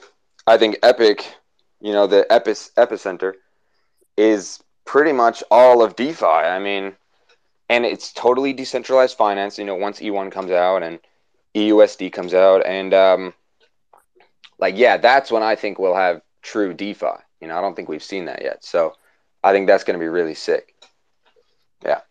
[0.45, 1.25] I think Epic,
[1.81, 3.33] you know, the Epis, epicenter
[4.17, 6.25] is pretty much all of DeFi.
[6.25, 6.95] I mean,
[7.69, 9.57] and it's totally decentralized finance.
[9.57, 10.99] You know, once E1 comes out and
[11.55, 13.33] EUSD comes out, and um,
[14.59, 17.07] like yeah, that's when I think we'll have true DeFi.
[17.41, 18.63] You know, I don't think we've seen that yet.
[18.63, 18.95] So
[19.43, 20.75] I think that's going to be really sick.
[21.83, 22.01] Yeah.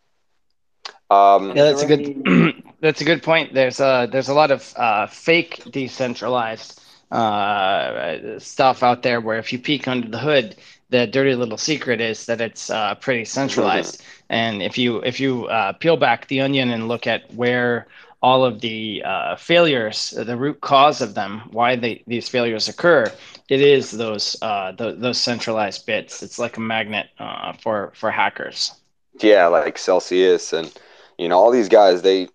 [1.11, 2.63] Um, yeah, that's a good.
[2.81, 3.55] that's a good point.
[3.55, 9.53] There's a there's a lot of uh, fake decentralized uh, stuff out there where if
[9.53, 10.57] you peek under the hood,
[10.91, 14.03] the dirty little secret is that it's uh, pretty centralized.
[14.29, 17.87] and if you if you uh, peel back the onion and look at where
[18.23, 23.13] all of the uh, failures, the root cause of them, why they, these failures occur,
[23.49, 26.23] it is those uh, the, those centralized bits.
[26.23, 28.73] It's like a magnet uh, for for hackers.
[29.21, 30.73] Yeah, like Celsius and
[31.19, 32.29] you know all these guys they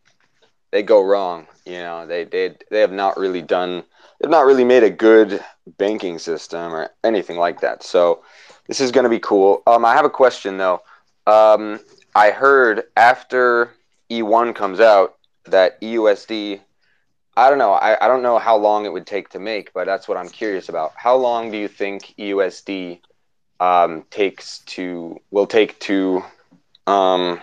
[0.72, 1.48] they go wrong.
[1.66, 3.84] You know they they they have not really done
[4.20, 5.44] they've not really made a good
[5.78, 7.84] banking system or anything like that.
[7.84, 8.24] So
[8.68, 9.62] this is going to be cool.
[9.68, 10.82] Um, I have a question though.
[11.28, 11.80] Um,
[12.16, 13.72] I heard after
[14.10, 15.16] E1 comes out,
[15.46, 16.62] that EUSD
[17.36, 17.74] I don't know.
[17.74, 20.30] I, I don't know how long it would take to make, but that's what I'm
[20.30, 20.94] curious about.
[20.96, 23.00] How long do you think EUSD
[23.60, 26.24] um, takes to will take to
[26.86, 27.42] um,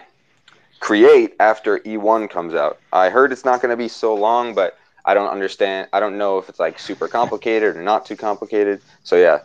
[0.78, 2.78] create after E1 comes out?
[2.92, 5.88] I heard it's not going to be so long, but I don't understand.
[5.92, 8.82] I don't know if it's like super complicated or not too complicated.
[9.02, 9.40] So yeah.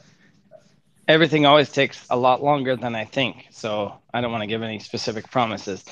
[1.08, 4.64] Everything always takes a lot longer than I think, so I don't want to give
[4.64, 5.86] any specific promises.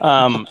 [0.00, 0.46] Um,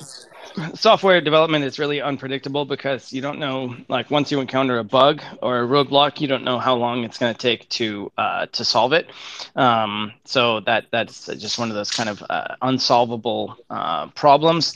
[0.75, 5.21] software development is really unpredictable because you don't know like once you encounter a bug
[5.41, 8.63] or a roadblock you don't know how long it's going to take to uh, to
[8.65, 9.09] solve it.
[9.55, 14.75] Um, so that that's just one of those kind of uh, unsolvable uh, problems.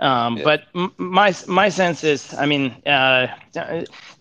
[0.00, 0.44] Um, yeah.
[0.44, 3.28] but m- my my sense is i mean uh,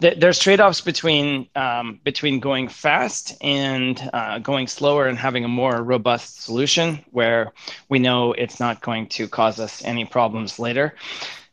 [0.02, 5.48] th- there's trade-offs between um, between going fast and uh, going slower and having a
[5.48, 7.52] more robust solution where
[7.90, 10.93] we know it's not going to cause us any problems later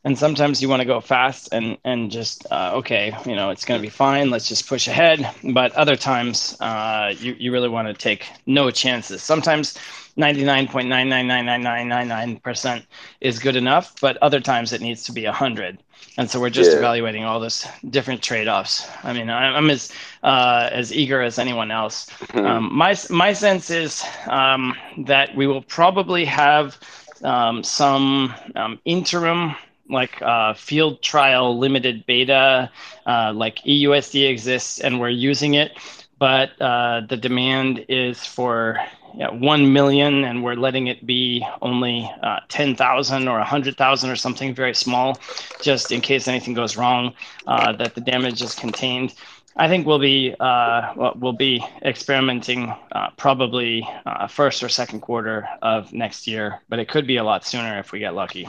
[0.04, 3.64] and sometimes you want to go fast and and just uh, okay you know it's
[3.64, 5.30] going to be fine let's just push ahead.
[5.52, 9.22] But other times uh, you, you really want to take no chances.
[9.22, 9.76] Sometimes
[10.16, 12.82] 99.9999999%
[13.20, 15.78] is good enough but other times it needs to be 100
[16.16, 16.78] and so we're just yeah.
[16.78, 18.88] evaluating all this different trade-offs.
[19.04, 22.06] I mean i'm as uh, as eager as anyone else.
[22.06, 22.46] Mm-hmm.
[22.46, 26.78] um, my my sense is um, that we will probably have
[27.22, 29.54] um, some um, interim
[29.90, 32.70] like uh, field trial limited beta,
[33.06, 35.72] uh, like EUSD exists and we're using it,
[36.18, 38.78] but uh, the demand is for
[39.14, 44.74] 1 million and we're letting it be only uh, 10,000 or 100,000 or something very
[44.74, 45.18] small,
[45.60, 47.12] just in case anything goes wrong,
[47.46, 49.14] uh, that the damage is contained.
[49.56, 55.48] I think we'll be uh, well, be experimenting uh, probably uh, first or second quarter
[55.60, 58.48] of next year, but it could be a lot sooner if we get lucky.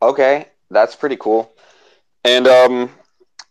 [0.00, 1.52] Okay, that's pretty cool.
[2.24, 2.90] And um,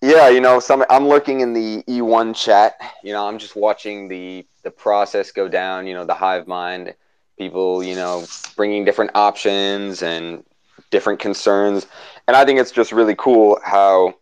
[0.02, 2.80] yeah, you know, some I'm looking in the E1 chat.
[3.04, 5.86] You know, I'm just watching the the process go down.
[5.86, 6.96] You know, the hive mind,
[7.38, 10.46] people, you know, bringing different options and
[10.92, 11.88] different concerns,
[12.28, 14.16] and I think it's just really cool how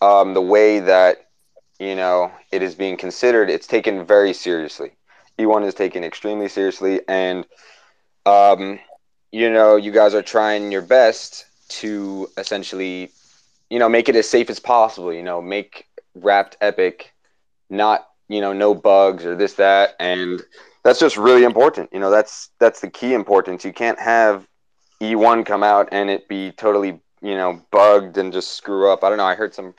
[0.00, 1.28] um, the way that
[1.78, 3.50] you know it is being considered.
[3.50, 4.92] It's taken very seriously.
[5.38, 7.46] E1 is taken extremely seriously, and
[8.26, 8.78] um,
[9.32, 13.10] you know, you guys are trying your best to essentially,
[13.70, 15.12] you know, make it as safe as possible.
[15.12, 17.12] You know, make Wrapped Epic
[17.68, 20.42] not, you know, no bugs or this that, and
[20.82, 21.90] that's just really important.
[21.92, 23.64] You know, that's that's the key importance.
[23.64, 24.46] You can't have
[25.00, 29.04] E1 come out and it be totally, you know, bugged and just screw up.
[29.04, 29.24] I don't know.
[29.24, 29.74] I heard some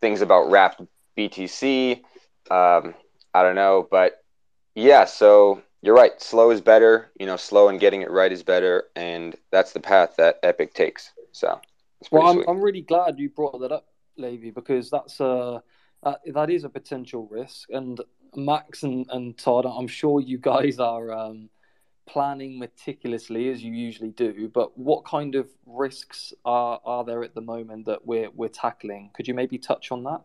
[0.00, 0.82] things about Wrapped
[1.16, 1.98] BTC.
[2.50, 2.94] Um,
[3.34, 4.22] I don't know, but
[4.74, 5.04] yeah.
[5.04, 6.20] So you're right.
[6.20, 7.10] Slow is better.
[7.18, 10.74] You know, slow and getting it right is better, and that's the path that Epic
[10.74, 11.12] takes.
[11.32, 11.60] So,
[12.10, 13.86] well, I'm, I'm really glad you brought that up,
[14.16, 15.62] Levy, because that's a
[16.02, 17.68] uh, that is a potential risk.
[17.70, 18.00] And
[18.36, 21.50] Max and, and Todd, I'm sure you guys are um,
[22.08, 24.50] planning meticulously as you usually do.
[24.52, 29.10] But what kind of risks are are there at the moment that we're we're tackling?
[29.14, 30.22] Could you maybe touch on that?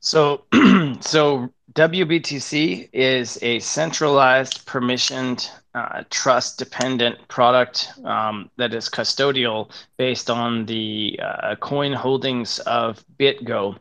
[0.00, 0.44] So,
[1.00, 10.66] so WBTC is a centralized, permissioned, uh, trust-dependent product um, that is custodial based on
[10.66, 13.76] the uh, coin holdings of BitGo.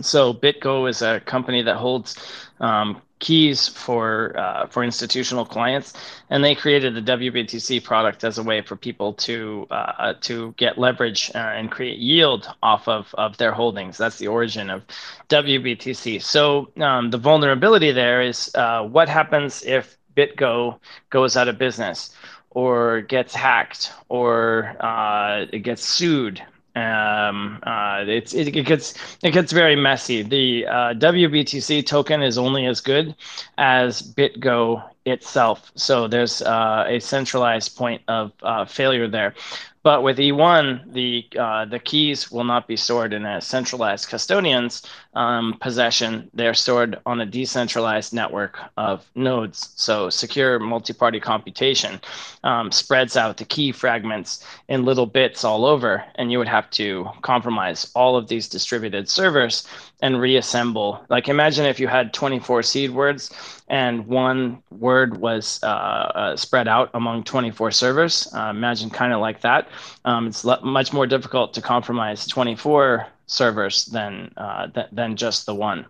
[0.00, 2.16] So, BitGo is a company that holds
[2.60, 5.94] um, keys for uh, for institutional clients,
[6.30, 10.78] and they created the WBTC product as a way for people to uh, to get
[10.78, 13.96] leverage uh, and create yield off of of their holdings.
[13.96, 14.82] That's the origin of
[15.28, 16.22] WBTC.
[16.22, 20.78] So um, the vulnerability there is uh, what happens if BitGo
[21.10, 22.14] goes out of business,
[22.50, 26.42] or gets hacked, or uh, it gets sued
[26.76, 30.22] um, uh, it's it, it, gets it gets very messy.
[30.22, 33.14] The uh, WBTC token is only as good
[33.56, 35.72] as BitGo itself.
[35.74, 39.34] So there's uh, a centralized point of uh, failure there.
[39.82, 44.82] But with E1, the uh, the keys will not be stored in a centralized custodian's
[45.16, 46.30] um, possession.
[46.34, 49.70] They're stored on a decentralized network of nodes.
[49.74, 52.00] So secure multi-party computation
[52.44, 56.70] um, spreads out the key fragments in little bits all over, and you would have
[56.70, 59.66] to compromise all of these distributed servers
[60.02, 61.04] and reassemble.
[61.08, 63.30] Like imagine if you had 24 seed words
[63.68, 68.28] and one word was uh, uh, spread out among 24 servers.
[68.34, 69.68] Uh, imagine kind of like that.
[70.04, 75.54] Um, it's much more difficult to compromise 24 servers than uh, th- than just the
[75.54, 75.86] one.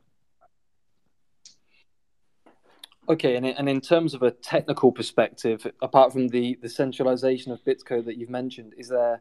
[3.08, 7.52] Okay, and in, and in terms of a technical perspective, apart from the the centralization
[7.52, 9.20] of BitGo that you've mentioned, is there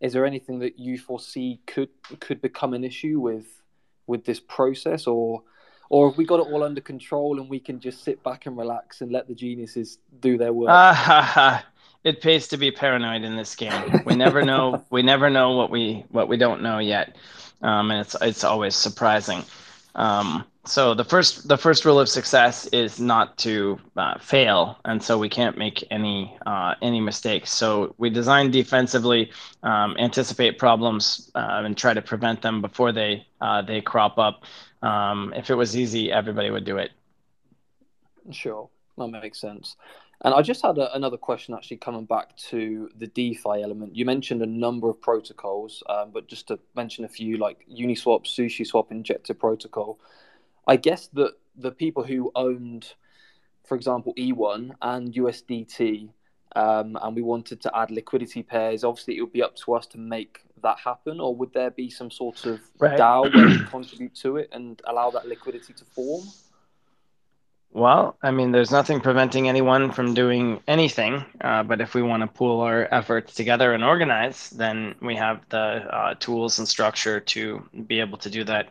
[0.00, 1.88] is there anything that you foresee could
[2.20, 3.46] could become an issue with
[4.06, 5.42] with this process, or
[5.88, 8.56] or have we got it all under control and we can just sit back and
[8.56, 10.70] relax and let the geniuses do their work?
[10.70, 11.60] Uh,
[12.04, 14.02] it pays to be paranoid in this game.
[14.04, 14.84] We never know.
[14.90, 17.16] we never know what we what we don't know yet,
[17.62, 19.44] um, and it's it's always surprising.
[19.94, 25.02] Um, so the first the first rule of success is not to uh, fail, and
[25.02, 27.50] so we can't make any uh, any mistakes.
[27.52, 29.30] So we design defensively,
[29.62, 34.44] um, anticipate problems, uh, and try to prevent them before they uh, they crop up.
[34.82, 36.90] Um, if it was easy, everybody would do it.
[38.30, 39.76] Sure, that makes sense.
[40.24, 43.96] And I just had a, another question actually coming back to the DeFi element.
[43.96, 48.24] You mentioned a number of protocols, um, but just to mention a few like Uniswap,
[48.24, 49.98] SushiSwap, Injective Protocol.
[50.66, 52.94] I guess that the people who owned,
[53.64, 56.10] for example, E1 and USDT,
[56.54, 59.88] um, and we wanted to add liquidity pairs, obviously it would be up to us
[59.88, 62.96] to make that happen, or would there be some sort of right.
[62.96, 66.22] DAO where we contribute to it and allow that liquidity to form?
[67.74, 71.24] Well, I mean, there's nothing preventing anyone from doing anything.
[71.40, 75.40] Uh, but if we want to pool our efforts together and organize, then we have
[75.48, 78.68] the uh, tools and structure to be able to do that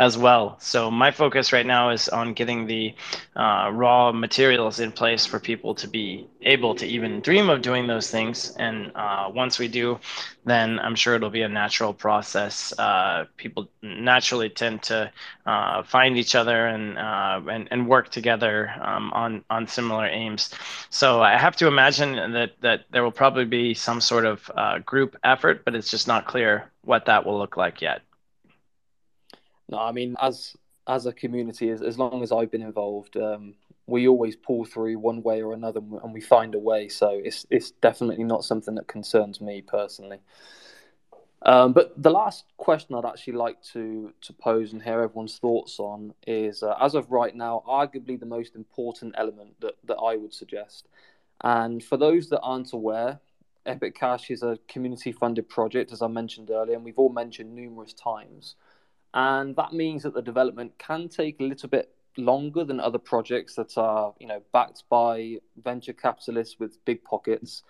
[0.00, 0.56] as well.
[0.60, 2.94] So my focus right now is on getting the
[3.36, 7.86] uh, raw materials in place for people to be able to even dream of doing
[7.86, 8.56] those things.
[8.56, 10.00] And uh, once we do,
[10.46, 12.72] then I'm sure it'll be a natural process.
[12.78, 15.12] Uh, people naturally tend to
[15.44, 20.48] uh, find each other and, uh, and and work together um, on on similar aims.
[20.88, 24.78] So I have to imagine that that there will probably be some sort of uh,
[24.78, 28.00] group effort, but it's just not clear what that will look like yet.
[29.70, 30.56] No, I mean, as
[30.86, 33.54] as a community, as, as long as I've been involved, um,
[33.86, 36.88] we always pull through one way or another, and we find a way.
[36.88, 40.18] So it's it's definitely not something that concerns me personally.
[41.42, 45.78] Um, but the last question I'd actually like to to pose and hear everyone's thoughts
[45.78, 50.16] on is, uh, as of right now, arguably the most important element that that I
[50.16, 50.88] would suggest.
[51.42, 53.20] And for those that aren't aware,
[53.64, 57.54] Epic Cash is a community funded project, as I mentioned earlier, and we've all mentioned
[57.54, 58.56] numerous times
[59.14, 63.54] and that means that the development can take a little bit longer than other projects
[63.54, 67.62] that are you know backed by venture capitalists with big pockets.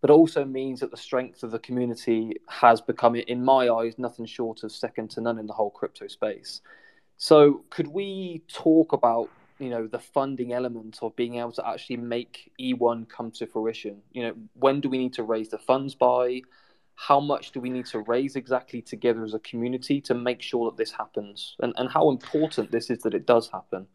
[0.00, 4.26] But also means that the strength of the community has become in my eyes nothing
[4.26, 6.60] short of second to none in the whole crypto space.
[7.16, 11.96] So could we talk about you know the funding element of being able to actually
[11.96, 14.02] make e1 come to fruition?
[14.12, 16.42] You know when do we need to raise the funds by
[16.96, 20.70] how much do we need to raise exactly together as a community to make sure
[20.70, 21.56] that this happens?
[21.60, 23.86] And, and how important this is that it does happen.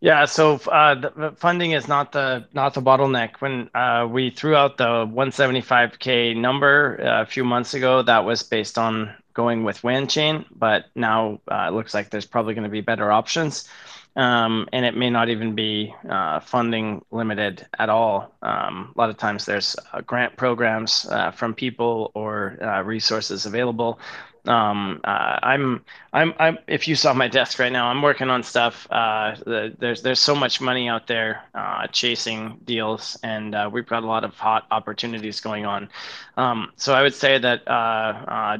[0.00, 3.36] Yeah, so uh, the funding is not the not the bottleneck.
[3.40, 8.42] When uh, we threw out the 175k number uh, a few months ago, that was
[8.42, 12.70] based on going with WanChain, but now uh, it looks like there's probably going to
[12.70, 13.68] be better options
[14.16, 18.34] um, and it may not even be uh, funding limited at all.
[18.42, 23.44] Um, a lot of times there's uh, grant programs uh, from people or uh, resources
[23.44, 24.00] available.
[24.46, 28.42] Um, uh, I'm, I'm, I'm, if you saw my desk right now, I'm working on
[28.42, 28.86] stuff.
[28.90, 31.42] Uh, the, there's, there's so much money out there
[31.90, 35.88] chasing deals, and we've got a lot of hot opportunities going on.
[36.36, 37.64] Um, so I would say that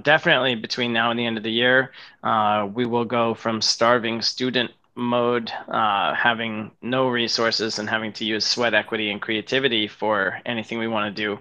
[0.03, 1.93] definitely between now and the end of the year,
[2.75, 8.47] we will go from starving student mode, uh, having no resources and having to use
[8.47, 11.39] sweat equity and creativity for anything we want to do,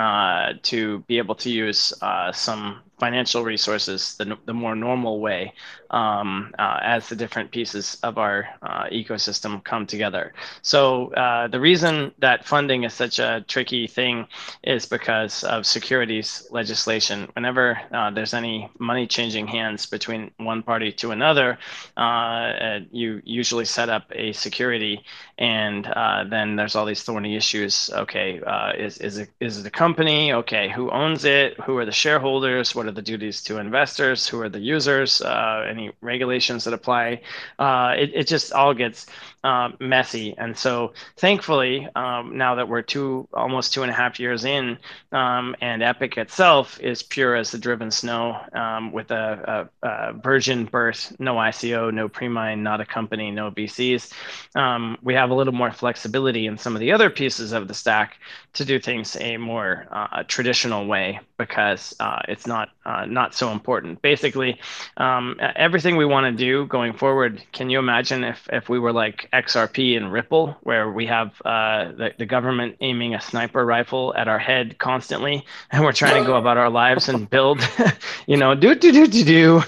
[0.00, 5.52] uh, to be able to use uh, some financial resources the, the more normal way
[5.90, 10.32] um, uh, as the different pieces of our uh, ecosystem come together.
[10.62, 14.26] So uh, the reason that funding is such a tricky thing
[14.62, 17.28] is because of securities legislation.
[17.34, 21.58] Whenever uh, there's any money changing hands between one party to another,
[21.96, 25.02] uh, you usually set up a security
[25.38, 27.90] and uh, then there's all these thorny issues.
[27.92, 28.40] Okay,
[28.78, 30.32] is, is, it, is it a company?
[30.32, 31.60] Okay, who owns it?
[31.60, 32.74] Who are the shareholders?
[32.74, 37.20] What what the duties to investors, who are the users, uh, any regulations that apply.
[37.58, 39.06] Uh, it, it just all gets
[39.46, 40.34] uh, messy.
[40.36, 44.76] And so, thankfully, um, now that we're two, almost two and a half years in,
[45.12, 50.12] um, and Epic itself is pure as the driven snow um, with a, a, a,
[50.14, 54.12] virgin birth, no ICO, no pre-mine, not a company, no VCs.
[54.56, 57.74] Um, we have a little more flexibility in some of the other pieces of the
[57.74, 58.18] stack
[58.54, 63.50] to do things a more uh, traditional way because uh, it's not uh, not so
[63.50, 64.00] important.
[64.00, 64.60] Basically,
[64.96, 67.42] um, everything we want to do going forward.
[67.52, 71.90] Can you imagine if if we were like XRP and Ripple, where we have uh,
[71.92, 76.26] the, the government aiming a sniper rifle at our head constantly, and we're trying to
[76.26, 77.60] go about our lives and build,
[78.26, 79.62] you know, do do do do do.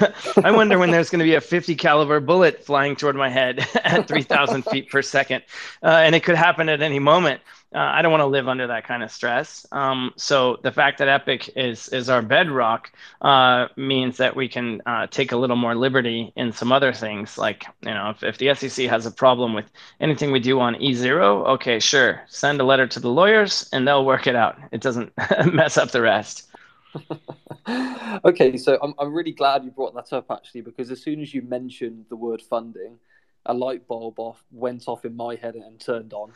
[0.45, 3.66] I wonder when there's going to be a 50 caliber bullet flying toward my head
[3.85, 5.43] at 3,000 feet per second,
[5.83, 7.41] uh, and it could happen at any moment.
[7.75, 9.66] Uh, I don't want to live under that kind of stress.
[9.73, 12.91] Um, so the fact that Epic is is our bedrock
[13.21, 17.37] uh, means that we can uh, take a little more liberty in some other things.
[17.37, 19.66] Like you know, if, if the SEC has a problem with
[20.01, 24.07] anything we do on E0, okay, sure, send a letter to the lawyers and they'll
[24.07, 24.57] work it out.
[24.73, 25.12] It doesn't
[25.53, 26.49] mess up the rest.
[28.25, 31.35] okay, so I'm I'm really glad you brought that up actually because as soon as
[31.35, 32.99] you mentioned the word funding,
[33.45, 36.33] a light bulb off went off in my head and turned on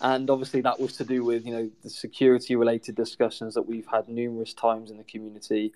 [0.00, 3.86] and obviously that was to do with you know the security related discussions that we've
[3.86, 5.72] had numerous times in the community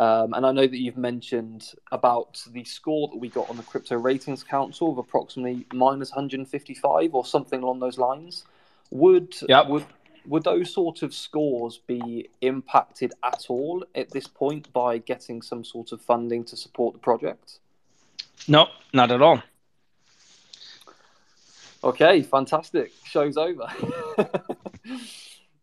[0.00, 3.62] um, and I know that you've mentioned about the score that we got on the
[3.62, 8.46] Crypto Ratings Council of approximately minus 155 or something along those lines.
[8.90, 9.68] Would yep.
[9.68, 9.84] would
[10.26, 15.64] would those sort of scores be impacted at all at this point by getting some
[15.64, 17.58] sort of funding to support the project?
[18.48, 19.42] No, not at all.
[21.84, 22.92] Okay, fantastic.
[23.04, 23.66] Show's over.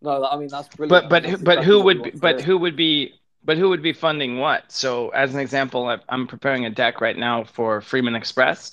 [0.02, 1.10] no, I mean that's brilliant.
[1.10, 3.14] But but but who would be, but who would be
[3.44, 4.72] but who would be funding what?
[4.72, 8.72] So as an example, I'm preparing a deck right now for Freeman Express,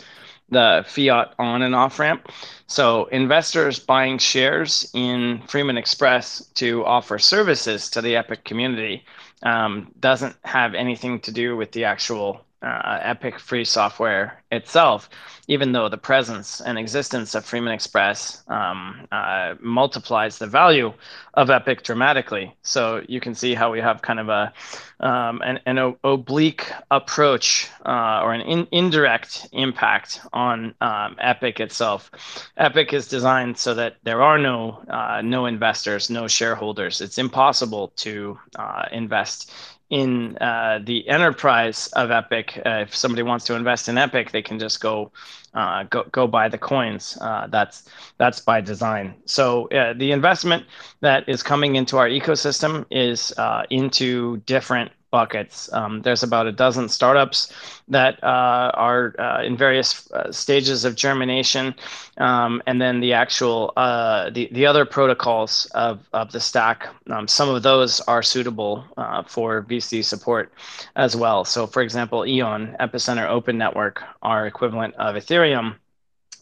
[0.49, 2.29] the fiat on and off ramp.
[2.67, 9.05] So investors buying shares in Freeman Express to offer services to the Epic community
[9.43, 15.09] um, doesn't have anything to do with the actual uh, Epic free software itself,
[15.47, 20.93] even though the presence and existence of Freeman Express um, uh, multiplies the value
[21.35, 22.55] of Epic dramatically.
[22.63, 24.53] So you can see how we have kind of a
[25.01, 32.11] um, an, an, oblique approach uh, or an in, indirect impact on um, Epic itself.
[32.57, 37.03] Epic is designed so that there are no uh, no investors, no shareholders.
[37.03, 39.53] It's impossible to uh, invest
[39.91, 42.61] in uh, the enterprise of Epic.
[42.65, 45.13] Uh, if somebody wants to invest in Epic, they can just go
[45.57, 47.19] uh, go go buy the coins.
[47.21, 47.89] Uh, that's
[48.19, 49.15] that's by design.
[49.25, 50.65] So uh, the investment
[51.01, 55.73] that is coming into our ecosystem is uh, into different buckets.
[55.73, 57.51] Um, there's about a dozen startups
[57.89, 61.75] that uh, are uh, in various stages of germination,
[62.19, 66.89] um, and then the actual the the other protocols of of the stack.
[67.09, 68.85] Um, some of those are suitable
[69.27, 70.53] for VC support
[70.97, 71.45] as well.
[71.45, 75.86] So, for example, Eon Epicenter Open Network are equivalent of Ethereum aquarium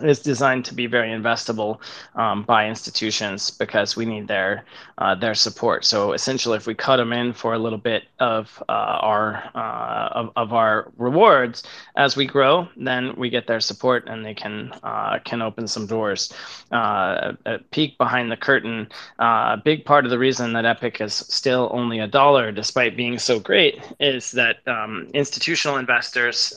[0.07, 1.79] is designed to be very investable
[2.15, 4.65] um, by institutions because we need their
[4.99, 5.85] uh, their support.
[5.85, 10.09] So essentially, if we cut them in for a little bit of uh, our uh,
[10.13, 11.65] of, of our rewards
[11.97, 15.87] as we grow, then we get their support and they can uh, can open some
[15.87, 16.33] doors.
[16.71, 18.89] Uh, a peek behind the curtain.
[19.19, 22.97] Uh, a big part of the reason that Epic is still only a dollar, despite
[22.97, 26.53] being so great, is that um, institutional investors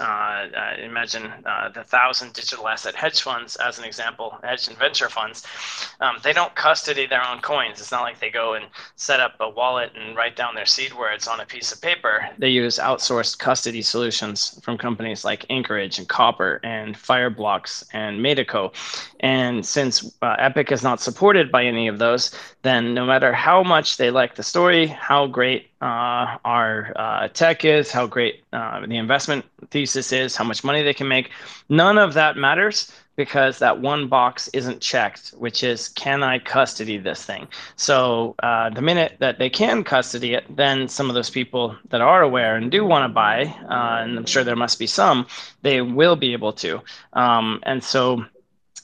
[0.84, 1.32] imagine
[1.74, 5.46] the thousand digital asset hedge funds, as an example, hedge and venture funds,
[6.00, 7.80] um, they don't custody their own coins.
[7.80, 8.66] It's not like they go and
[8.96, 12.28] set up a wallet and write down their seed words on a piece of paper.
[12.38, 18.74] They use outsourced custody solutions from companies like Anchorage and Copper and Fireblocks and Metaco.
[19.20, 22.32] And since uh, Epic is not supported by any of those,
[22.64, 27.64] then no matter how much they like the story, how great uh, our uh, tech
[27.64, 31.32] is, how great uh, the investment thesis is, how much money they can make,
[31.70, 36.98] none of that matters because that one box isn't checked, which is can I custody
[36.98, 37.48] this thing?
[37.76, 42.00] So uh, the minute that they can custody it, then some of those people that
[42.00, 45.26] are aware and do want to buy, uh, and I'm sure there must be some,
[45.64, 46.80] they will be able to.
[47.14, 48.24] Um, and so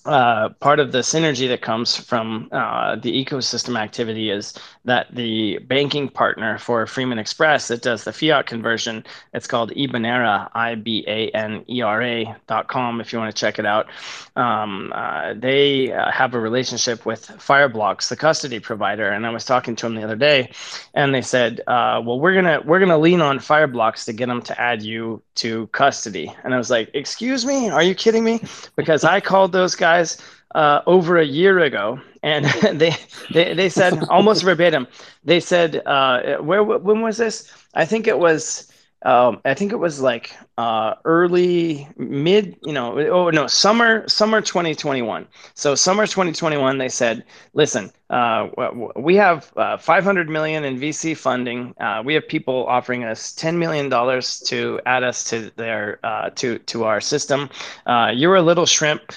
[0.06, 5.60] uh, part of the synergy that comes from uh, the ecosystem activity is that the
[5.60, 11.06] banking partner for Freeman Express that does the fiat conversion, it's called Ibanera, I B
[11.08, 13.88] A N E R A dot com, if you want to check it out.
[14.36, 19.46] Um, uh, they uh, have a relationship with Fireblocks, the custody provider, and I was
[19.46, 20.52] talking to them the other day,
[20.96, 24.42] and they said, uh, "Well, we're gonna we're gonna lean on Fireblocks to get them
[24.42, 28.42] to add you to custody." And I was like, "Excuse me, are you kidding me?"
[28.76, 30.18] Because I called those guys guys
[30.56, 32.46] uh, over a year ago, and
[32.82, 32.96] they,
[33.34, 34.88] they they said almost verbatim.
[35.24, 36.64] They said, uh, "Where?
[36.64, 37.52] When was this?
[37.74, 38.72] I think it was."
[39.06, 44.42] Um, I think it was like uh, early mid you know oh no summer summer
[44.42, 47.24] 2021 so summer 2021 they said
[47.54, 48.48] listen uh,
[48.96, 51.74] we have uh, 500 million in vc funding.
[51.80, 56.30] Uh, we have people offering us 10 million dollars to add us to their uh,
[56.36, 57.50] to to our system.
[57.88, 59.14] Uh, you're a little shrimp.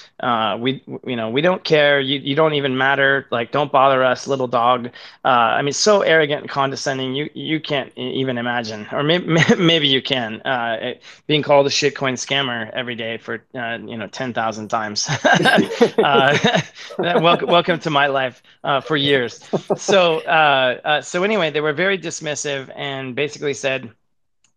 [0.59, 2.01] We you know we don't care.
[2.01, 3.27] You, you don't even matter.
[3.31, 4.89] Like don't bother us little dog.
[5.25, 7.15] I mean so arrogant and condescending.
[7.15, 8.87] You you can't even imagine.
[8.93, 9.27] Or maybe
[9.59, 10.41] maybe you can.
[10.47, 15.09] It, being called a shitcoin scammer every day for uh, you know ten thousand times.
[15.25, 16.61] uh,
[16.99, 19.41] welcome, welcome to my life, uh, for years.
[19.77, 23.91] so uh, uh, so anyway, they were very dismissive and basically said,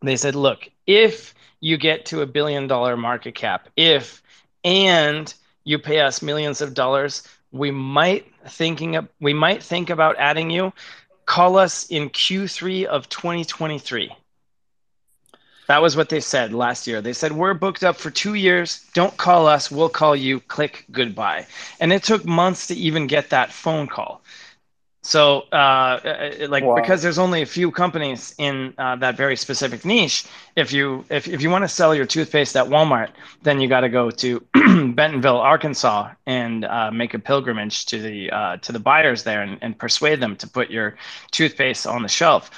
[0.02, 4.22] they said, look, if you get to a billion dollar market cap, if
[4.64, 10.16] and you pay us millions of dollars, we might thinking of, we might think about
[10.18, 10.72] adding you.
[11.26, 14.12] Call us in Q3 of 2023.
[15.70, 17.00] That was what they said last year.
[17.00, 18.84] They said, We're booked up for two years.
[18.96, 19.70] Don't call us.
[19.70, 20.40] We'll call you.
[20.40, 21.46] Click goodbye.
[21.80, 24.20] And it took months to even get that phone call.
[25.02, 26.76] So, uh, uh, like, wow.
[26.76, 30.26] because there's only a few companies in uh, that very specific niche.
[30.58, 33.12] If you if, if you want to sell your toothpaste at Walmart,
[33.44, 34.46] then you got to go to
[34.94, 39.58] Bentonville, Arkansas, and uh, make a pilgrimage to the uh, to the buyers there and,
[39.62, 40.98] and persuade them to put your
[41.32, 42.52] toothpaste on the shelf.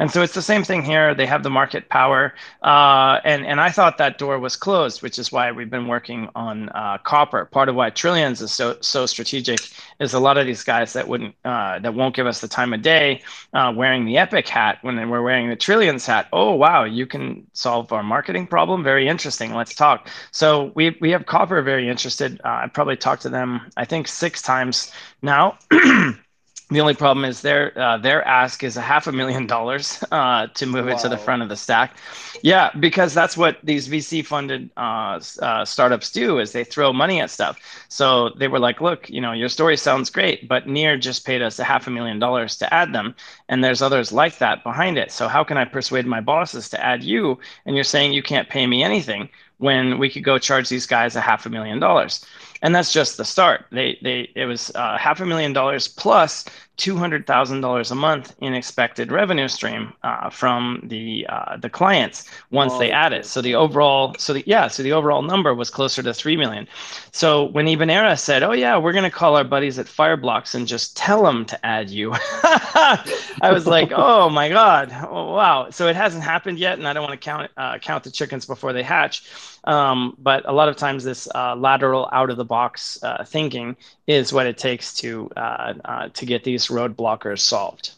[0.00, 1.14] And so it's the same thing here.
[1.14, 5.16] They have the market power, uh, and and I thought that door was closed, which
[5.16, 6.70] is why we've been working on
[7.04, 7.44] copper.
[7.44, 9.60] Part of why Trillions is so so strategic
[10.00, 11.36] is a lot of these guys that wouldn't
[11.84, 13.22] that won't give us the time of day
[13.52, 16.28] uh, wearing the Epic hat when we're wearing the Trillions hat.
[16.32, 18.82] Oh, wow, you can solve our marketing problem.
[18.82, 19.54] Very interesting.
[19.54, 20.08] Let's talk.
[20.32, 22.40] So we, we have Copper very interested.
[22.44, 25.58] Uh, I probably talked to them, I think, six times now.
[26.70, 30.46] The only problem is their uh, their ask is a half a million dollars uh,
[30.46, 30.92] to move wow.
[30.92, 31.96] it to the front of the stack.
[32.42, 37.20] Yeah, because that's what these VC funded uh, uh, startups do is they throw money
[37.20, 37.58] at stuff.
[37.88, 41.42] So they were like, look, you know, your story sounds great, but Near just paid
[41.42, 43.14] us a half a million dollars to add them,
[43.48, 45.10] and there's others like that behind it.
[45.12, 47.38] So how can I persuade my bosses to add you?
[47.66, 49.28] And you're saying you can't pay me anything
[49.58, 52.24] when we could go charge these guys a half a million dollars
[52.64, 53.66] and that's just the start.
[53.70, 57.94] They they it was uh, half a million dollars plus two hundred thousand dollars a
[57.94, 63.12] month in expected revenue stream uh, from the uh, the clients once oh, they add
[63.12, 63.24] it.
[63.26, 66.66] So the overall so the yeah so the overall number was closer to three million.
[67.12, 70.96] So when Ibanera said, "Oh yeah, we're gonna call our buddies at Fireblocks and just
[70.96, 75.96] tell them to add you," I was like, "Oh my god, oh, wow!" So it
[75.96, 78.82] hasn't happened yet, and I don't want to count uh, count the chickens before they
[78.82, 79.22] hatch.
[79.64, 83.76] Um, but a lot of times, this uh, lateral, out of the box uh, thinking
[84.06, 87.92] is what it takes to uh, uh to get these road blockers solved.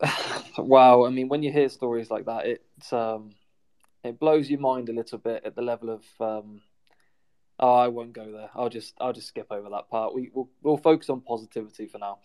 [0.58, 3.30] wow, I mean, when you hear stories like that, it um,
[4.02, 6.04] it blows your mind a little bit at the level of.
[6.20, 6.62] Um,
[7.58, 8.50] oh, I won't go there.
[8.54, 10.14] I'll just I'll just skip over that part.
[10.14, 12.18] We we'll, we'll focus on positivity for now.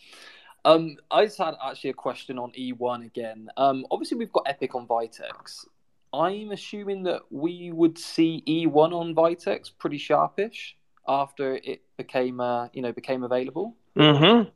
[0.63, 3.49] Um, I just had actually a question on E1 again.
[3.55, 5.65] Um, obviously we've got Epic on Vitex.
[6.11, 10.75] I'm assuming that we would see E1 on Vitex pretty sharpish
[11.07, 13.75] after it became uh, you know became available.
[13.95, 14.49] Mm-hmm.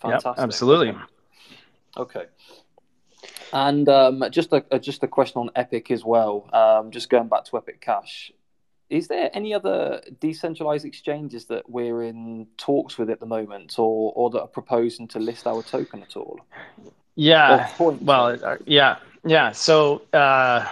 [0.00, 0.26] Fantastic.
[0.26, 0.94] Yep, absolutely.
[1.96, 2.26] Okay.
[3.52, 6.48] And um, just a, just a question on Epic as well.
[6.52, 8.32] Um, just going back to Epic Cash,
[8.88, 14.12] is there any other decentralized exchanges that we're in talks with at the moment, or
[14.14, 16.40] or that are proposing to list our token at all?
[17.20, 17.68] Yeah.
[17.78, 18.96] Well, uh, yeah.
[19.22, 20.66] Yeah, so uh,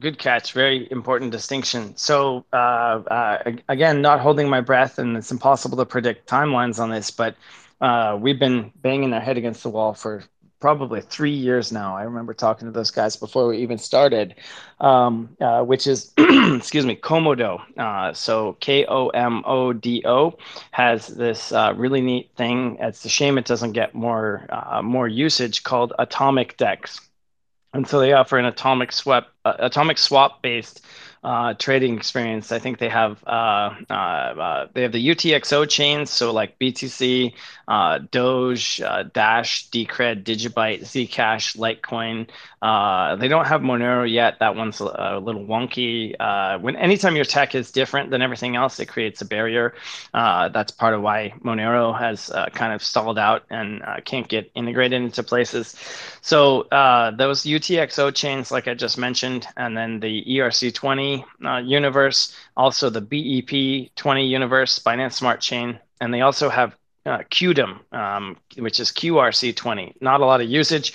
[0.00, 0.54] good catch.
[0.54, 1.94] Very important distinction.
[1.96, 6.88] So uh, uh, again, not holding my breath, and it's impossible to predict timelines on
[6.90, 7.36] this, but
[7.82, 10.24] uh, we've been banging our head against the wall for
[10.60, 11.96] probably three years now.
[11.96, 14.34] I remember talking to those guys before we even started,
[14.80, 17.60] um, uh, which is, excuse me, Komodo.
[17.76, 20.38] Uh, so K O M O D O
[20.70, 22.78] has this uh, really neat thing.
[22.80, 27.00] It's a shame it doesn't get more uh, more usage called Atomic Dex.
[27.72, 30.80] And so they offer an atomic swap, uh, atomic swap based
[31.26, 32.52] uh, trading experience.
[32.52, 37.32] I think they have uh, uh, uh they have the UTXO chains, so like BTC,
[37.66, 38.78] uh, Doge,
[39.12, 42.28] Dash, Decred, Digibyte, Zcash, Litecoin.
[43.18, 44.38] they don't have Monero yet.
[44.38, 46.14] That one's a, a little wonky.
[46.60, 49.74] when anytime your tech is different than everything else, it creates a barrier.
[50.14, 55.24] that's part of why Monero has kind of stalled out and can't get integrated into
[55.24, 55.74] places.
[56.20, 56.68] So
[57.18, 63.00] those UTXO chains, like I just mentioned, and then the ERC20 uh, universe, also the
[63.00, 66.76] BEP 20 universe, Binance Smart Chain, and they also have
[67.06, 67.22] uh,
[67.92, 69.94] um, which is QRC20.
[70.00, 70.92] Not a lot of usage,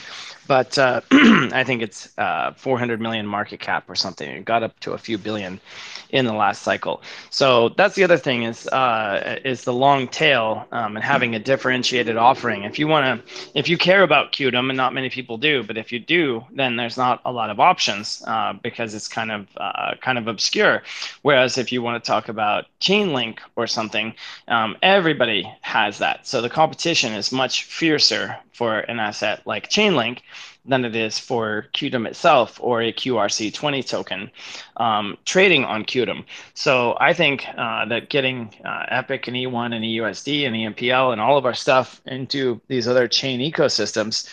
[0.48, 4.30] but uh, I think it's uh, 400 million market cap or something.
[4.30, 5.62] It got up to a few billion
[6.10, 7.02] in the last cycle.
[7.30, 11.40] So that's the other thing is uh, is the long tail um, and having a
[11.40, 12.64] differentiated offering.
[12.64, 15.78] If you want to, if you care about Qtum, and not many people do, but
[15.78, 19.48] if you do, then there's not a lot of options uh, because it's kind of
[19.56, 20.84] uh, kind of obscure.
[21.22, 24.14] Whereas if you want to talk about Chainlink or something,
[24.50, 26.28] um, everybody has that.
[26.28, 30.20] So the competition is much fiercer for an asset like Chainlink
[30.66, 34.30] than it is for Qtum itself or a QRC20 token
[34.78, 36.24] um, trading on Qtum.
[36.54, 41.22] So I think uh, that getting uh, Epic and E1 and EUSD and EMPL and
[41.22, 44.30] all of our stuff into these other chain ecosystems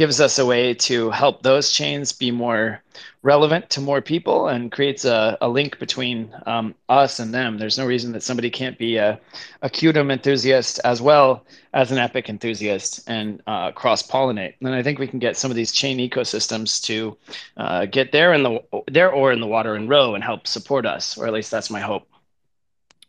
[0.00, 2.82] gives us a way to help those chains be more
[3.20, 7.58] relevant to more people and creates a, a link between um, us and them.
[7.58, 9.20] There's no reason that somebody can't be a,
[9.60, 11.44] a Qtum enthusiast as well
[11.74, 14.54] as an Epic enthusiast and uh, cross pollinate.
[14.62, 17.14] And I think we can get some of these chain ecosystems to
[17.58, 20.86] uh, get there in the there or in the water and row and help support
[20.86, 22.08] us, or at least that's my hope.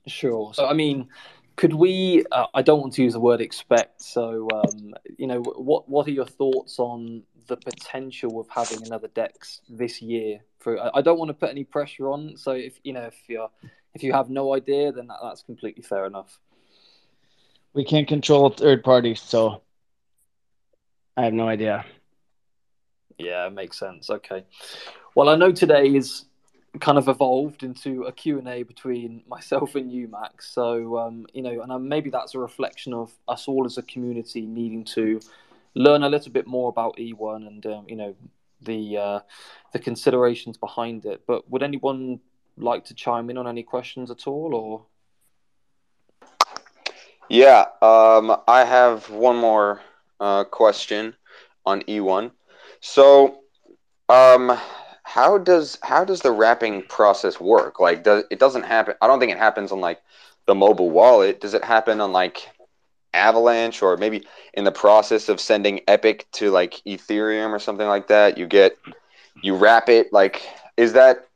[0.08, 0.54] Sure.
[0.54, 1.08] So I mean,
[1.62, 2.26] could we?
[2.32, 4.02] Uh, I don't want to use the word expect.
[4.02, 9.10] So um, you know, what what are your thoughts on the potential of having another
[9.10, 10.40] Dex this year?
[10.58, 12.36] For I don't want to put any pressure on.
[12.36, 13.52] So if you know if you're
[13.94, 16.40] if you have no idea, then that, that's completely fair enough.
[17.76, 19.62] We can't control third parties, so
[21.16, 21.86] I have no idea.
[23.20, 24.10] Yeah, makes sense.
[24.10, 24.46] Okay.
[25.14, 26.26] Well, I know today is
[26.80, 30.50] kind of evolved into a Q&A between myself and you, Max.
[30.54, 34.46] So, um, you know, and maybe that's a reflection of us all as a community
[34.46, 35.20] needing to
[35.76, 38.16] learn a little bit more about E1 and, um, you know,
[38.62, 39.20] the uh,
[39.74, 41.24] the considerations behind it.
[41.26, 42.20] But would anyone
[42.58, 44.86] like to chime in on any questions at all, or?
[47.30, 49.82] Yeah, um, I have one more
[50.20, 51.16] uh, question
[51.66, 52.32] on E1.
[52.82, 53.40] So,
[54.10, 54.60] um,
[55.14, 57.82] how does how does the wrapping process work?
[57.82, 58.96] Like, does it doesn't happen?
[59.02, 60.02] I don't think it happens on like
[60.46, 61.42] the mobile wallet.
[61.42, 62.50] Does it happen on like
[63.14, 68.08] Avalanche or maybe in the process of sending Epic to like Ethereum or something like
[68.08, 68.38] that?
[68.38, 68.78] You get
[69.42, 70.14] you wrap it.
[70.14, 70.48] Like,
[70.78, 71.28] is that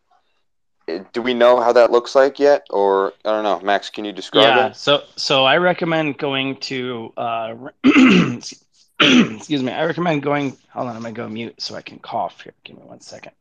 [1.12, 4.12] do we know how that looks like yet or i don't know max can you
[4.12, 10.56] describe yeah, it so so i recommend going to uh, excuse me i recommend going
[10.70, 13.32] hold on i'm gonna go mute so i can cough here give me one second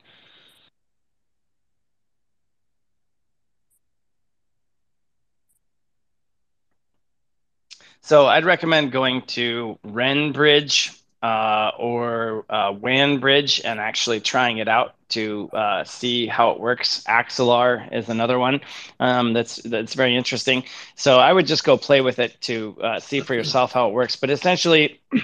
[8.00, 14.94] So I'd recommend going to Renbridge uh, or uh, WanBridge and actually trying it out
[15.08, 17.02] to uh, see how it works.
[17.08, 18.60] Axelar is another one
[19.00, 20.64] um, that's that's very interesting.
[20.96, 23.94] So I would just go play with it to uh, see for yourself how it
[23.94, 24.16] works.
[24.16, 25.00] But essentially.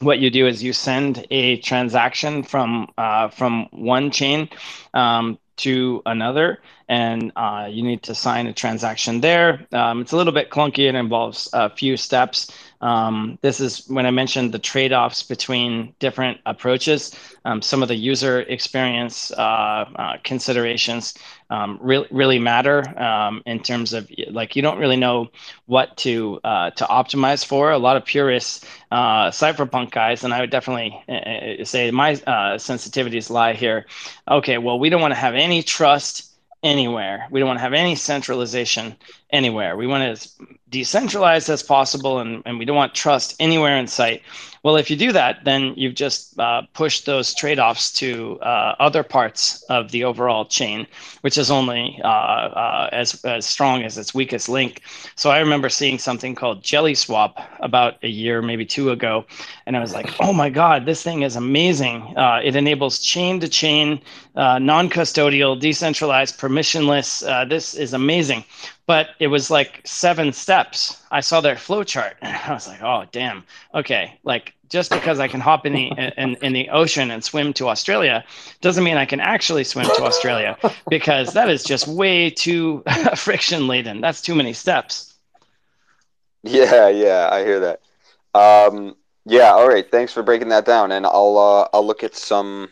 [0.00, 4.48] What you do is you send a transaction from uh, from one chain
[4.94, 9.66] um, to another, and uh, you need to sign a transaction there.
[9.72, 12.50] Um, it's a little bit clunky and involves a few steps.
[12.80, 17.14] Um, this is when I mentioned the trade offs between different approaches.
[17.44, 21.14] Um, some of the user experience uh, uh, considerations
[21.50, 25.28] um, really really matter um, in terms of like you don't really know
[25.66, 27.72] what to uh, to optimize for.
[27.72, 32.14] A lot of purists, uh, cypherpunk guys, and I would definitely uh, uh, say my
[32.14, 33.86] sensitivities lie here.
[34.28, 36.28] Okay, well we don't want to have any trust
[36.62, 37.26] anywhere.
[37.30, 38.96] We don't want to have any centralization
[39.30, 39.76] anywhere.
[39.76, 40.34] We want it as
[40.70, 44.22] decentralized as possible, and, and we don't want trust anywhere in sight.
[44.64, 48.74] Well, if you do that, then you've just uh, pushed those trade offs to uh,
[48.80, 50.86] other parts of the overall chain,
[51.20, 54.82] which is only uh, uh, as, as strong as its weakest link.
[55.14, 59.24] So I remember seeing something called Jelly Swap about a year, maybe two ago,
[59.66, 62.14] and I was like, oh my God, this thing is amazing.
[62.16, 64.00] Uh, it enables chain to chain,
[64.34, 67.48] uh, non custodial, decentralized, permissionless.
[67.48, 68.44] this is amazing
[68.88, 71.02] but it was like seven steps.
[71.10, 74.18] I saw their flow chart and I was like, oh damn, okay.
[74.24, 77.68] Like just because I can hop in the in, in the ocean and swim to
[77.68, 78.24] Australia
[78.62, 80.56] doesn't mean I can actually swim to Australia
[80.90, 82.82] because that is just way too
[83.14, 84.00] friction laden.
[84.00, 85.14] That's too many steps.
[86.42, 87.80] Yeah, yeah, I hear that.
[88.34, 89.88] Um, yeah, all right.
[89.90, 92.70] Thanks for breaking that down, and I'll uh, I'll look at some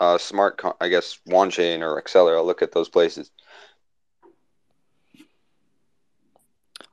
[0.00, 2.36] uh, smart, I guess, Wanchain or Axelar.
[2.36, 3.30] I'll look at those places.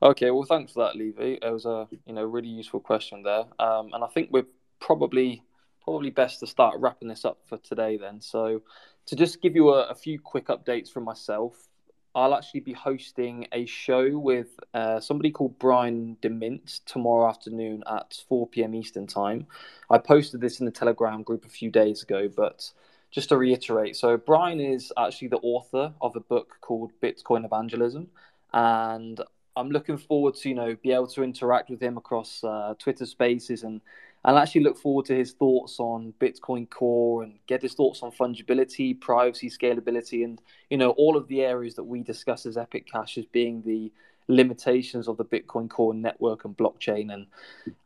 [0.00, 1.38] Okay, well, thanks for that, Levy.
[1.42, 4.46] It was a you know really useful question there, um, and I think we're
[4.80, 5.42] probably
[5.82, 7.96] probably best to start wrapping this up for today.
[7.96, 8.62] Then, so
[9.06, 11.66] to just give you a, a few quick updates from myself,
[12.14, 18.22] I'll actually be hosting a show with uh, somebody called Brian DeMint tomorrow afternoon at
[18.28, 18.76] 4 p.m.
[18.76, 19.48] Eastern time.
[19.90, 22.70] I posted this in the Telegram group a few days ago, but
[23.10, 28.08] just to reiterate, so Brian is actually the author of a book called Bitcoin Evangelism,
[28.52, 29.20] and
[29.58, 33.06] I'm looking forward to you know be able to interact with him across uh, Twitter
[33.06, 33.80] Spaces and
[34.24, 38.10] and actually look forward to his thoughts on Bitcoin Core and get his thoughts on
[38.10, 40.40] fungibility, privacy, scalability, and
[40.70, 43.92] you know all of the areas that we discuss as Epic Cash as being the
[44.28, 47.26] limitations of the Bitcoin Core network and blockchain, and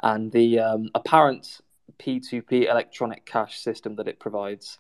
[0.03, 1.61] and the um, apparent
[1.99, 4.79] P2P electronic cash system that it provides.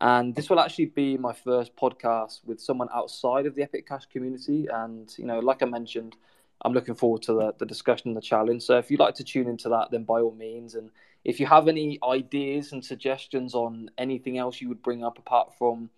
[0.00, 4.06] And this will actually be my first podcast with someone outside of the Epic Cash
[4.06, 4.66] community.
[4.72, 6.16] And you know, like I mentioned,
[6.62, 8.62] I'm looking forward to the, the discussion and the challenge.
[8.62, 10.74] So if you'd like to tune into that, then by all means.
[10.74, 10.90] And
[11.24, 15.56] if you have any ideas and suggestions on anything else you would bring up apart
[15.56, 15.90] from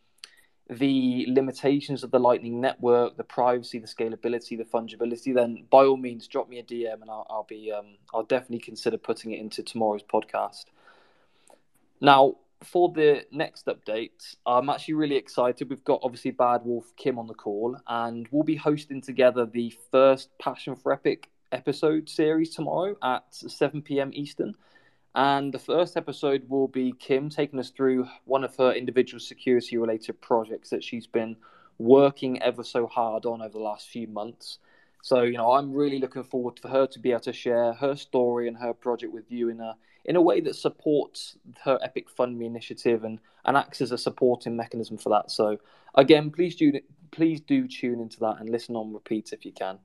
[0.71, 5.97] the limitations of the Lightning Network, the privacy, the scalability, the fungibility, then by all
[5.97, 9.41] means drop me a DM and I'll, I'll be um, I'll definitely consider putting it
[9.41, 10.67] into tomorrow's podcast.
[12.01, 15.71] Now, for the next update, I'm actually really excited.
[15.71, 19.73] We've got obviously Bad Wolf Kim on the call, and we'll be hosting together the
[19.91, 24.11] first Passion for Epic episode series tomorrow at 7 p.m.
[24.13, 24.55] Eastern.
[25.15, 29.77] And the first episode will be Kim taking us through one of her individual security
[29.77, 31.37] related projects that she's been
[31.79, 34.59] working ever so hard on over the last few months.
[35.03, 37.97] So, you know, I'm really looking forward for her to be able to share her
[37.97, 39.77] story and her project with you in a
[40.09, 43.99] in a way that supports her Epic Fund Me initiative and, and acts as a
[43.99, 45.31] supporting mechanism for that.
[45.31, 45.59] So,
[45.95, 46.73] again, please do
[47.11, 49.79] please do tune into that and listen on repeat if you can.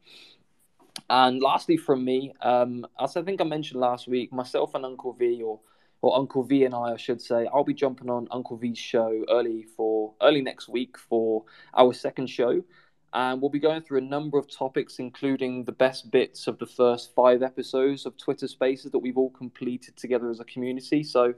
[1.10, 5.12] And lastly, from me, um, as I think I mentioned last week, myself and Uncle
[5.12, 5.60] V, or
[6.02, 9.26] or Uncle V and I, I should say, I'll be jumping on Uncle V's show
[9.30, 11.44] early for early next week for
[11.76, 12.64] our second show,
[13.14, 16.66] and we'll be going through a number of topics, including the best bits of the
[16.66, 21.04] first five episodes of Twitter Spaces that we've all completed together as a community.
[21.04, 21.36] So,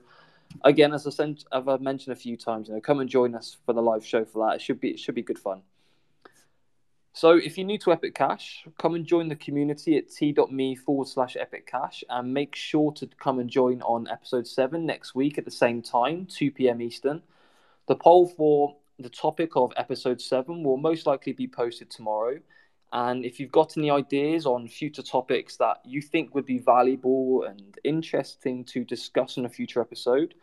[0.63, 3.57] again, as I as I've mentioned a few times, you know, come and join us
[3.65, 4.55] for the live show for that.
[4.55, 5.63] It should be it should be good fun.
[7.11, 11.07] So if you're new to Epic Cash, come and join the community at t.me forward
[11.07, 15.37] slash Epic Cash and make sure to come and join on episode 7 next week
[15.37, 16.81] at the same time, 2 p.m.
[16.81, 17.21] Eastern.
[17.87, 22.39] The poll for the topic of episode 7 will most likely be posted tomorrow.
[22.93, 27.43] And if you've got any ideas on future topics that you think would be valuable
[27.43, 30.33] and interesting to discuss in a future episode,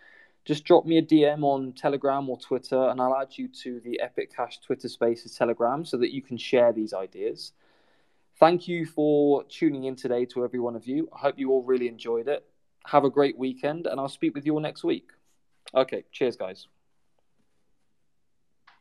[0.45, 4.01] just drop me a DM on Telegram or Twitter, and I'll add you to the
[4.01, 7.53] Epic Cash Twitter Spaces Telegram so that you can share these ideas.
[8.41, 11.09] Thank you for tuning in today to every one of you.
[11.15, 12.45] I hope you all really enjoyed it.
[12.87, 15.11] Have a great weekend, and I'll speak with you all next week.
[15.75, 16.67] Okay, cheers, guys.